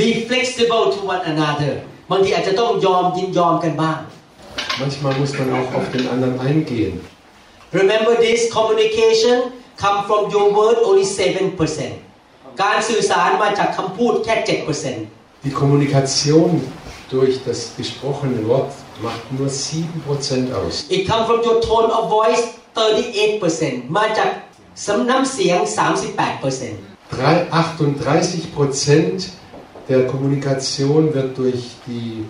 [0.00, 1.72] Be flexible to one another
[2.10, 3.98] บางทีอาจจะต้องยอมยินยอมกันบ้าง
[4.82, 6.94] Manchmal muss man auch auf den anderen eingehen.
[7.80, 9.36] Remember this communication
[9.84, 16.48] come from your word only 7%การสื่อสารมาจากคำพูดแค่7% Die Kommunikation
[17.14, 18.70] durch das gesprochene Wort
[19.06, 20.74] macht nur 7% aus.
[20.96, 22.42] It come from your tone of voice
[22.78, 24.30] 38%มาจาก
[24.86, 25.58] สำน้ำเสียง
[26.38, 26.74] 38%
[27.14, 29.37] Drei- 38%
[29.88, 32.24] der Kommunikation wird durch die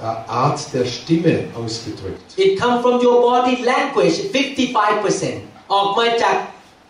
[0.00, 0.04] äh,
[0.44, 2.22] Art der Stimme ausgedrückt.
[2.36, 5.40] It come from your body language 55%
[5.72, 6.36] ออกมาจาก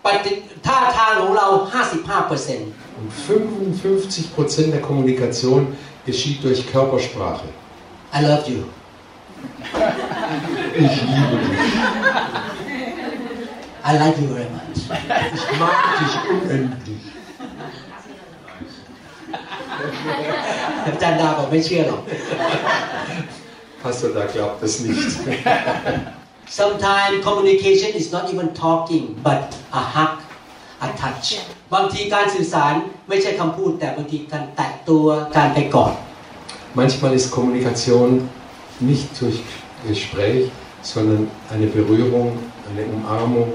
[0.04, 0.32] ปฏิ
[0.66, 5.60] ท่าทางของเรา 55% Und 55% der Kommunikation
[6.08, 7.48] geschieht durch Körpersprache.
[8.16, 8.60] I love you
[10.84, 11.58] Ich liebe dich.
[13.84, 14.78] I like you very much
[15.36, 17.02] Ich mag dich unendlich.
[20.86, 22.02] อาจารย์ดาบอกไม่เชื่อหรอก
[23.82, 25.10] Pastor da glaubt das nicht.
[26.60, 29.40] Sometimes communication is not even talking but
[29.80, 30.12] a hug
[30.86, 31.26] a touch
[31.74, 32.74] บางทีการสื่อสาร
[33.08, 35.94] ไม่ใช่คำพูด แต่บางทีการแตะตัวการไปกอด
[36.80, 38.08] Manchmal ist Kommunikation
[38.90, 39.38] nicht durch
[39.90, 40.50] Gespräch,
[40.92, 41.20] sondern
[41.52, 42.28] eine Berührung,
[42.70, 43.48] eine Umarmung.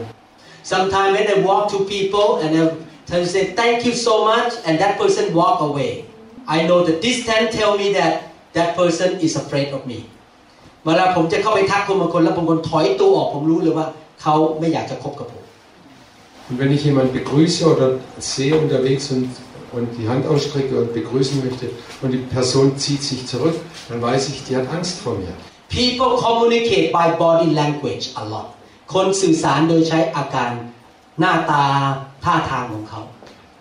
[0.73, 2.63] Sometimes when I walk to people and I
[3.09, 5.91] tell say thank you so much and that person walk away
[6.55, 8.13] I know the distance tell me that
[8.57, 9.99] that person is afraid of me
[10.85, 13.87] เวลาผมจะเข้าไปทักคนบางคนแล้วบางคนถอยตัวออกผมรู้เลยว่า
[14.21, 15.43] เขาไม่อยากจะคบกับผม
[16.49, 17.87] Und wenn ich jemanden begrüße oder
[18.33, 19.27] sehe unterwegs und,
[19.77, 21.65] und die Hand ausstrecke und begrüßen möchte
[22.01, 23.55] und die Person zieht sich zurück,
[23.89, 25.33] dann weiß ich, die hat Angst vor mir.
[25.79, 28.47] People communicate by body language a lot
[28.93, 30.51] คนสื่อสารโดยใช้อาการ
[31.19, 31.63] หน้าตา
[32.23, 33.01] ท่าทางของเขา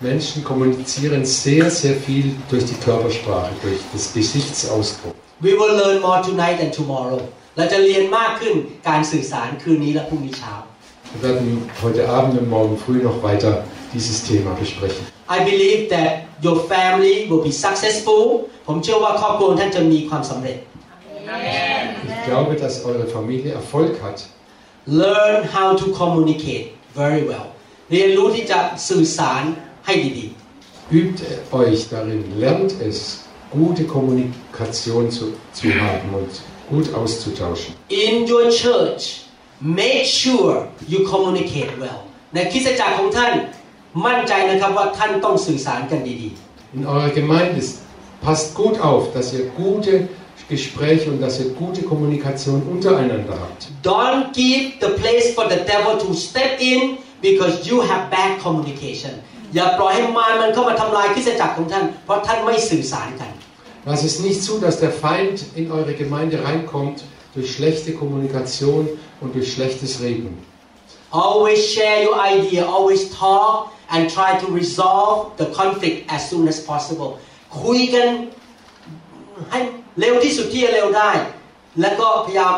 [0.00, 5.14] Menschen kommunizieren sehr, sehr viel durch die Körpersprache, durch das Gesichtsausdruck.
[5.40, 7.20] We will learn more tonight and tomorrow
[7.56, 8.54] เราจะเรียนมากขึ้น
[8.88, 10.54] การสื่อสารคืนนี้และพรุ่งนี้เช้า
[11.12, 11.48] Wir werden
[11.84, 13.52] heute Abend und morgen früh noch weiter
[13.94, 15.02] dieses Thema besprechen.
[15.36, 16.10] I believe that
[16.46, 18.22] your family will be successful
[18.66, 20.58] ผมเชื่อว่าครอบครัวท่านจะมีความสำเร็จ
[22.12, 24.18] Ich glaube, dass eure Familie Erfolg hat.
[25.02, 26.66] Learn how to communicate
[27.00, 27.46] very well
[27.92, 28.58] เรียนรู้ที่จะ
[28.88, 29.42] สื่อสาร
[29.86, 30.26] ให้ดี
[30.98, 31.20] Übt
[31.60, 32.98] euch darin, lernt es,
[33.50, 35.24] gute Kommunikation zu,
[35.58, 36.32] zu haben und
[36.72, 37.70] gut auszutauschen.
[37.82, 39.02] ๆ In your church
[39.80, 40.52] make sure
[40.92, 42.00] you communicate well
[42.34, 43.32] ในคริสตจักรของท่าน
[44.06, 46.30] มั่นใจนะครับว่าท่านต้องสื่อสารกันดี
[46.76, 47.72] In eurer Gemeinde ist,
[48.26, 49.92] passt gut auf, dass ihr gute
[50.54, 53.60] Gespräche und dass ihr gute Kommunikation untereinander habt.
[53.74, 56.80] ๆ Don't give the place for the devil to step in
[57.28, 59.12] because you have bad communication
[59.54, 63.30] อย่าปล่อยให้มารมันเข้ามาทำลายคริสตจักรของท่าน เพราะท่านไม่สื่อสารกัน
[63.88, 66.98] Lass es nicht zu, dass der Feind in eure Gemeinde reinkommt
[67.34, 68.82] durch schlechte Kommunikation
[69.20, 70.32] und durch schlechtes Reden.
[71.12, 73.54] Always share your idea always talk
[73.94, 77.10] and try to resolve the conflict as soon as possible
[77.62, 78.08] คุยกัน
[79.50, 79.60] ให้
[80.00, 81.10] เร็วที่สุดที่จะเร็วได้
[81.80, 82.54] แล้วก็พยายาม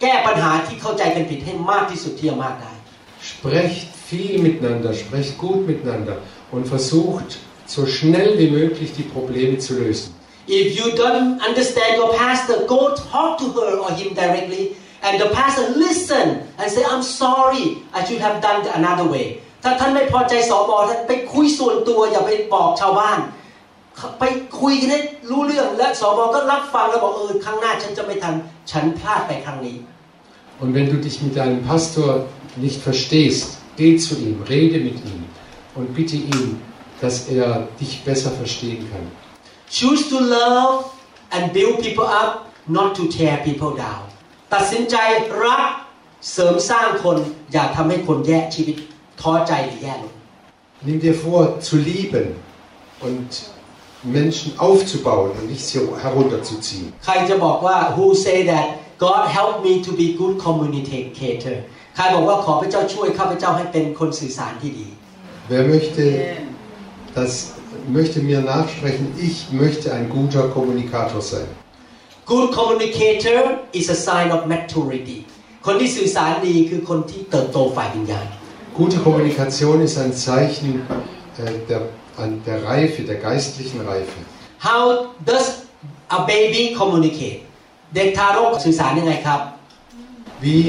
[0.00, 2.72] แก้ปัญหาที่เข้าใจกันผิดให้มากที่สุดที่จะมากได้
[3.30, 6.16] Sprecht viel miteinander, sprecht gut miteinander
[6.52, 10.14] und versucht so schnell wie möglich die Probleme zu lösen.
[10.46, 12.80] If you don't understand your pastor go
[13.12, 16.26] talk to her or him directly and the pastor listen
[16.58, 19.26] and say I'm sorry I should have done the another way
[19.62, 23.18] ถ้าท่านไม่พอใจสอบอท่านไปคุยส่วนตัวอย่าไปบอกชาวบ้าน
[24.20, 24.24] ไป
[24.60, 29.76] คุยกันให้รู้เรื่องและสอบอก็รับฟังแล้วบอกเออครั้งหน้าฉันจะไม่ทำฉันพลาดไปครั้งนี้
[30.60, 32.08] Und wenn du dich mit deinem Pastor
[32.64, 35.20] nicht verstehst, geh zu ihm, rede mit ihm
[35.78, 36.60] und bitte ihn,
[37.00, 39.04] dass er dich besser verstehen kann.
[39.78, 40.84] choose to love
[41.34, 42.32] and build people up
[42.76, 44.02] not to tear people down
[44.54, 44.96] ตัดสินใจ
[45.44, 45.62] รัก
[46.32, 47.16] เสริมสร้างคน
[47.52, 48.76] อย่าทำให้คนแย่ชีวิต
[49.20, 50.14] ท้อใจหรือแย่ลง
[50.88, 52.26] Nimm dir vor, zu lieben
[53.06, 53.28] und
[54.18, 56.88] Menschen aufzubauen und nicht sie herunterzuziehen.
[57.04, 58.66] ใครจะบอกว่า who say that
[59.04, 61.56] God help me to be good communicator
[61.96, 64.88] ใครบอกว่าขอพระเจ้าช่วยข้าพเจ้าให้เป็นคนสื่อสารที่ดี
[65.50, 66.04] Wer möchte,
[67.14, 67.32] das,
[67.98, 71.48] möchte mir nachsprechen, ich möchte ein guter Kommunikator sein.
[72.32, 73.40] good communicator
[73.80, 75.18] is a sign of maturity
[75.66, 78.26] คนที่สื่อสารดีคือคนที่เติบโตฝ่ายวิญญาณ
[78.80, 80.68] Gute Kommunikation ist ein Zeichen
[81.44, 81.80] äh, der,
[82.22, 84.18] an der Reife, der geistlichen Reife.
[84.68, 84.82] how
[85.30, 85.46] does
[86.18, 87.40] a baby communicate
[87.94, 89.40] เด็กทารกสื่อสารยังไงครับ
[90.44, 90.62] Wie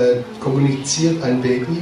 [0.00, 0.14] äh,
[0.44, 1.76] kommuniziert ein Baby?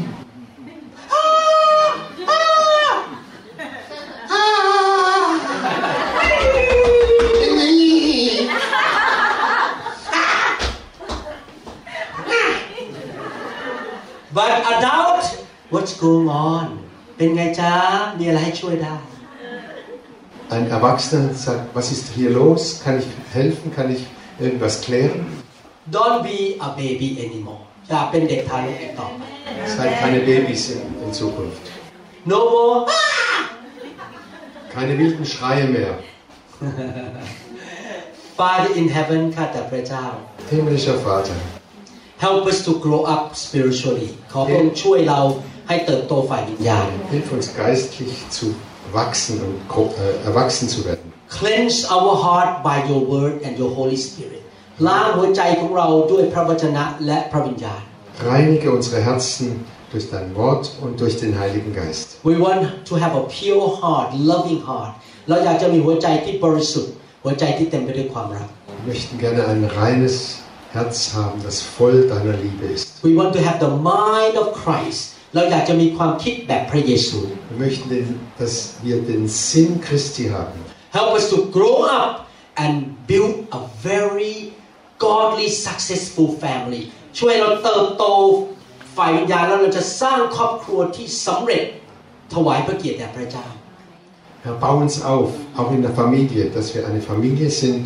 [14.39, 15.24] but adult
[15.72, 16.66] what's going on
[17.16, 17.72] เป็นไงจ๊ะ
[18.18, 18.97] มีอะไรให้ช่วยได้
[20.55, 22.62] Ein Erwachsener sagt, was ist hier los?
[22.85, 23.09] Kann ich
[23.39, 23.66] helfen?
[23.76, 24.03] Kann ich
[24.45, 25.20] irgendwas klären?
[25.97, 29.22] don't be a baby anymore อย่าเป็นเด็กทารกอีกต่อไป
[29.76, 31.64] Seid keine Babys in, in Zukunft.
[32.32, 32.78] no more
[34.74, 35.93] Keine wilden Schreie mehr.
[38.39, 40.05] Father in heaven ข้าแต่พระเจ้า
[40.51, 41.39] Himmlischer Vater,
[42.26, 45.20] help us to grow up spiritually ขอพระองค์ช่วยเรา
[45.68, 48.47] ให้เติบโตฝ่ายวิญญาณ hilf uns geistlich zu
[48.99, 51.07] wachsen und gro- äh, erwachsen zu werden.
[51.41, 54.43] cleanse our heart by your word and your Holy Spirit
[54.89, 57.80] ล้างหัวใจของเราด้วยพระวจนะและพระวิญญาณ
[58.30, 59.49] Reinige unsere Herzen
[59.93, 62.07] durch dein Wort und durch den Heiligen Geist.
[62.30, 64.93] We want to have a pure heart loving heart
[65.28, 66.93] เราอยากจะมีหัวใจที่บริสุทธิ์
[67.24, 70.14] หัวใจที่เต็มไปด้วยความรัก Wir möchten gerne ein reines
[70.74, 72.85] Herz haben, das voll deiner Liebe ist.
[73.05, 75.03] We want to have the mind of Christ
[75.35, 77.18] เราอยากจะมีความคิดแบบพระเยซู
[77.51, 78.07] Wir möchten, den,
[78.41, 78.55] dass
[78.87, 80.59] wir den Sinn Christi haben.
[80.99, 82.12] Help us to grow up
[82.62, 82.74] and
[83.11, 83.61] build a
[83.91, 84.37] very
[85.07, 86.82] godly successful family
[87.18, 88.05] ช่วยเราเติบโต
[88.97, 91.64] ฝ่ายวิญญาณแล้วเราจะสร้างครอบครัวที่สำเร็จ
[92.35, 93.47] ถวายพระเกียรติแด่พระเจ้า
[94.45, 97.85] Herr, bau uns auf, auch in der Familie, dass wir eine Familie sind,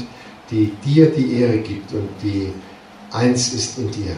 [0.51, 2.53] die dir die Ehre gibt und die
[3.13, 4.17] eins ist in dir.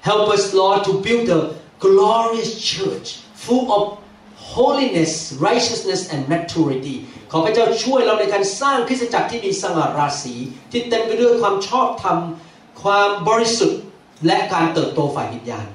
[0.00, 3.98] Help us Lord to build a glorious church full of
[4.36, 6.96] holiness righteousness and maturity
[7.32, 10.34] ขอพระเจ้าช่วยเราในการสร้างคริสตจักรที่มีสง่าราศี
[10.72, 12.18] ที่เต็มไปด้วยความชอบธรรม
[12.82, 13.80] ความบริสุทธิ์
[14.26, 15.66] และการเติบโตฝ่ายวิญญาณ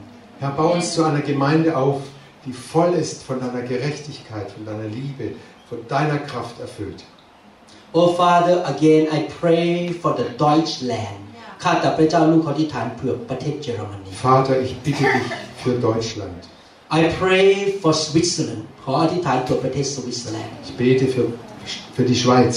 [0.41, 1.99] Herr, bau uns zu einer Gemeinde auf,
[2.45, 5.25] die voll ist von deiner Gerechtigkeit, von deiner Liebe,
[5.69, 7.01] von deiner Kraft erfüllt.
[7.99, 11.21] Oh Father again I pray for the Deutschland
[11.63, 15.27] ข้าแต่พระเจ้าลูกขอที่ฐานเผื่อประเทศเยอรมนี Vater, ich bitte dich
[15.61, 16.39] für Deutschland.
[16.99, 17.47] I pray
[17.81, 21.25] for Switzerland ขออธิษฐานเผื่อประเทศสวิตเซอร์แลนด์ Ich bete für,
[21.95, 22.55] für die Schweiz.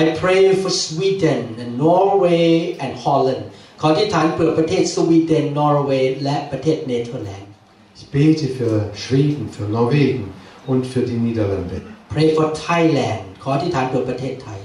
[0.00, 2.50] I pray for Sweden and Norway
[2.84, 3.42] and Holland
[3.80, 7.50] ขออธิษฐานเผื่อประเทศสวีเดนนอร์เวย์และประเทศเนเธอร์แลนด์
[7.98, 10.24] Ich bete für Schweden, für Norwegen
[10.72, 11.76] und für die Niederlande.
[12.14, 14.58] Pray for Thailand ขออธิษฐานเผื่อประเทศไทย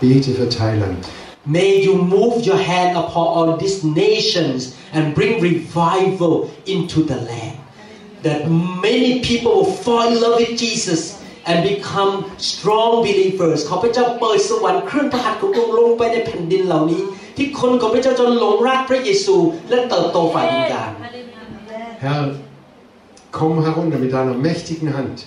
[0.00, 0.98] Bete für Thailand.
[1.56, 4.60] May you move your hand upon all these nations
[4.96, 6.34] and bring revival
[6.74, 7.60] into the land ข
[8.26, 8.40] that
[8.88, 11.00] many people will fall in love with Jesus
[11.48, 12.12] and become
[12.50, 17.02] strong believers ขอพระเจ้าเปิดสวรรค์เครื่องพระหัตถ์ของพระองค์ลงไปในแผ่นดินเหล่านี้
[17.36, 19.36] ที่คนของพระเจ้าจะหลงรักพระเยซู
[19.70, 20.92] และเติบโตฝ่ายวิญญาณ
[22.04, 22.24] Herr,
[23.38, 25.18] komm herunter mit deiner mächtigen Hand,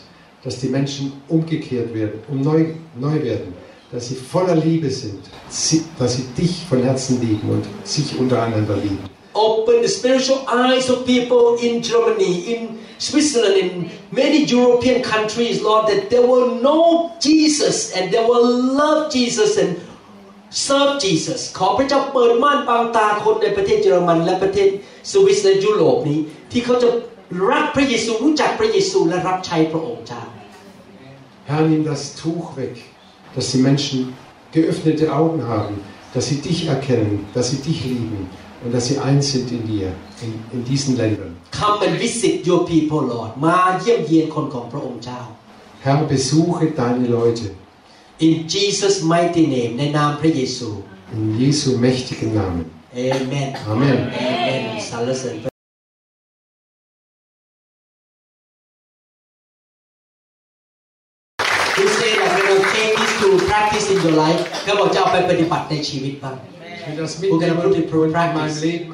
[0.44, 2.60] dass die Menschen umgekehrt werden, um neu,
[3.06, 3.50] neu werden,
[3.92, 8.76] dass sie voller Liebe sind, sie, dass sie dich von Herzen lieben und sich untereinander
[8.76, 9.00] lieben.
[9.34, 15.88] Open the spiritual eyes of people in Germany, in Switzerland, in many European countries, Lord,
[15.90, 18.48] that they will know Jesus and they will
[18.82, 19.78] love Jesus and
[20.50, 24.70] serve Jesus ขอพระเจ้าเปิดม่านบางตาคนในประเทศเยอรมัน และประเทศ
[25.12, 26.20] สวิสและยุโรปนี้
[26.52, 26.90] ที่เขาจะ
[27.50, 30.24] รักพระเยซูรู้จักพระเยซูและรับใช้พระองค์เจ้า
[31.50, 32.76] Herr, nimm das Tuch weg,
[33.36, 34.14] dass die Menschen
[34.52, 35.76] geöffnete Augen haben,
[36.14, 38.30] dass sie dich erkennen, dass sie dich lieben
[38.64, 41.36] und dass sie eins sind in dir, in, in diesen Ländern.
[41.52, 45.22] Come and visit your people Lord มาเยี่ยมเยียนคนของพระองค์เจ้า
[45.86, 47.48] Herr, besuche deine Leute
[48.26, 50.70] In Jesus mighty name ในนามพระเยซู
[51.16, 52.66] in Jesu mächtigen Namen.
[52.94, 53.98] Amen Amen.
[54.28, 54.94] Amen ส
[64.06, 66.36] your life เขาบอกจะเอาไปปฏิบัติในชีวิตบ้าง
[66.90, 68.38] Ich will das We're gonna put it mitnehmen und in practice.
[68.40, 68.90] meinem Leben,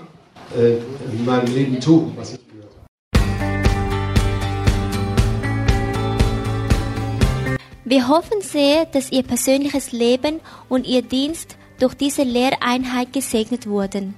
[0.58, 2.88] äh, in meinem Leben tun, was ich gehört habe.
[7.86, 10.34] Wir hoffen sehr, dass Ihr persönliches Leben
[10.70, 14.16] und Ihr Dienst durch diese Lehreinheit gesegnet wurden.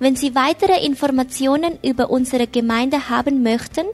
[0.00, 3.86] Wenn Sie weitere Informationen über unsere Gemeinde haben möchten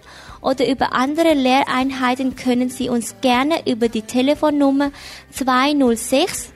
[0.45, 4.91] oder über andere Lehreinheiten, können Sie uns gerne über die Telefonnummer
[5.31, 6.53] 206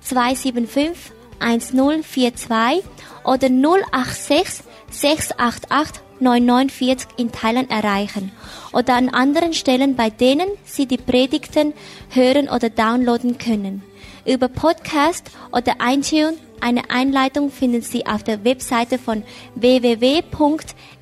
[0.00, 2.82] 275 1042
[3.24, 8.32] oder 086 688 949 in Thailand erreichen
[8.72, 11.74] oder an anderen Stellen, bei denen Sie die Predigten
[12.08, 13.82] hören oder downloaden können.
[14.24, 19.22] Über Podcast oder iTunes eine Einleitung finden Sie auf der Webseite von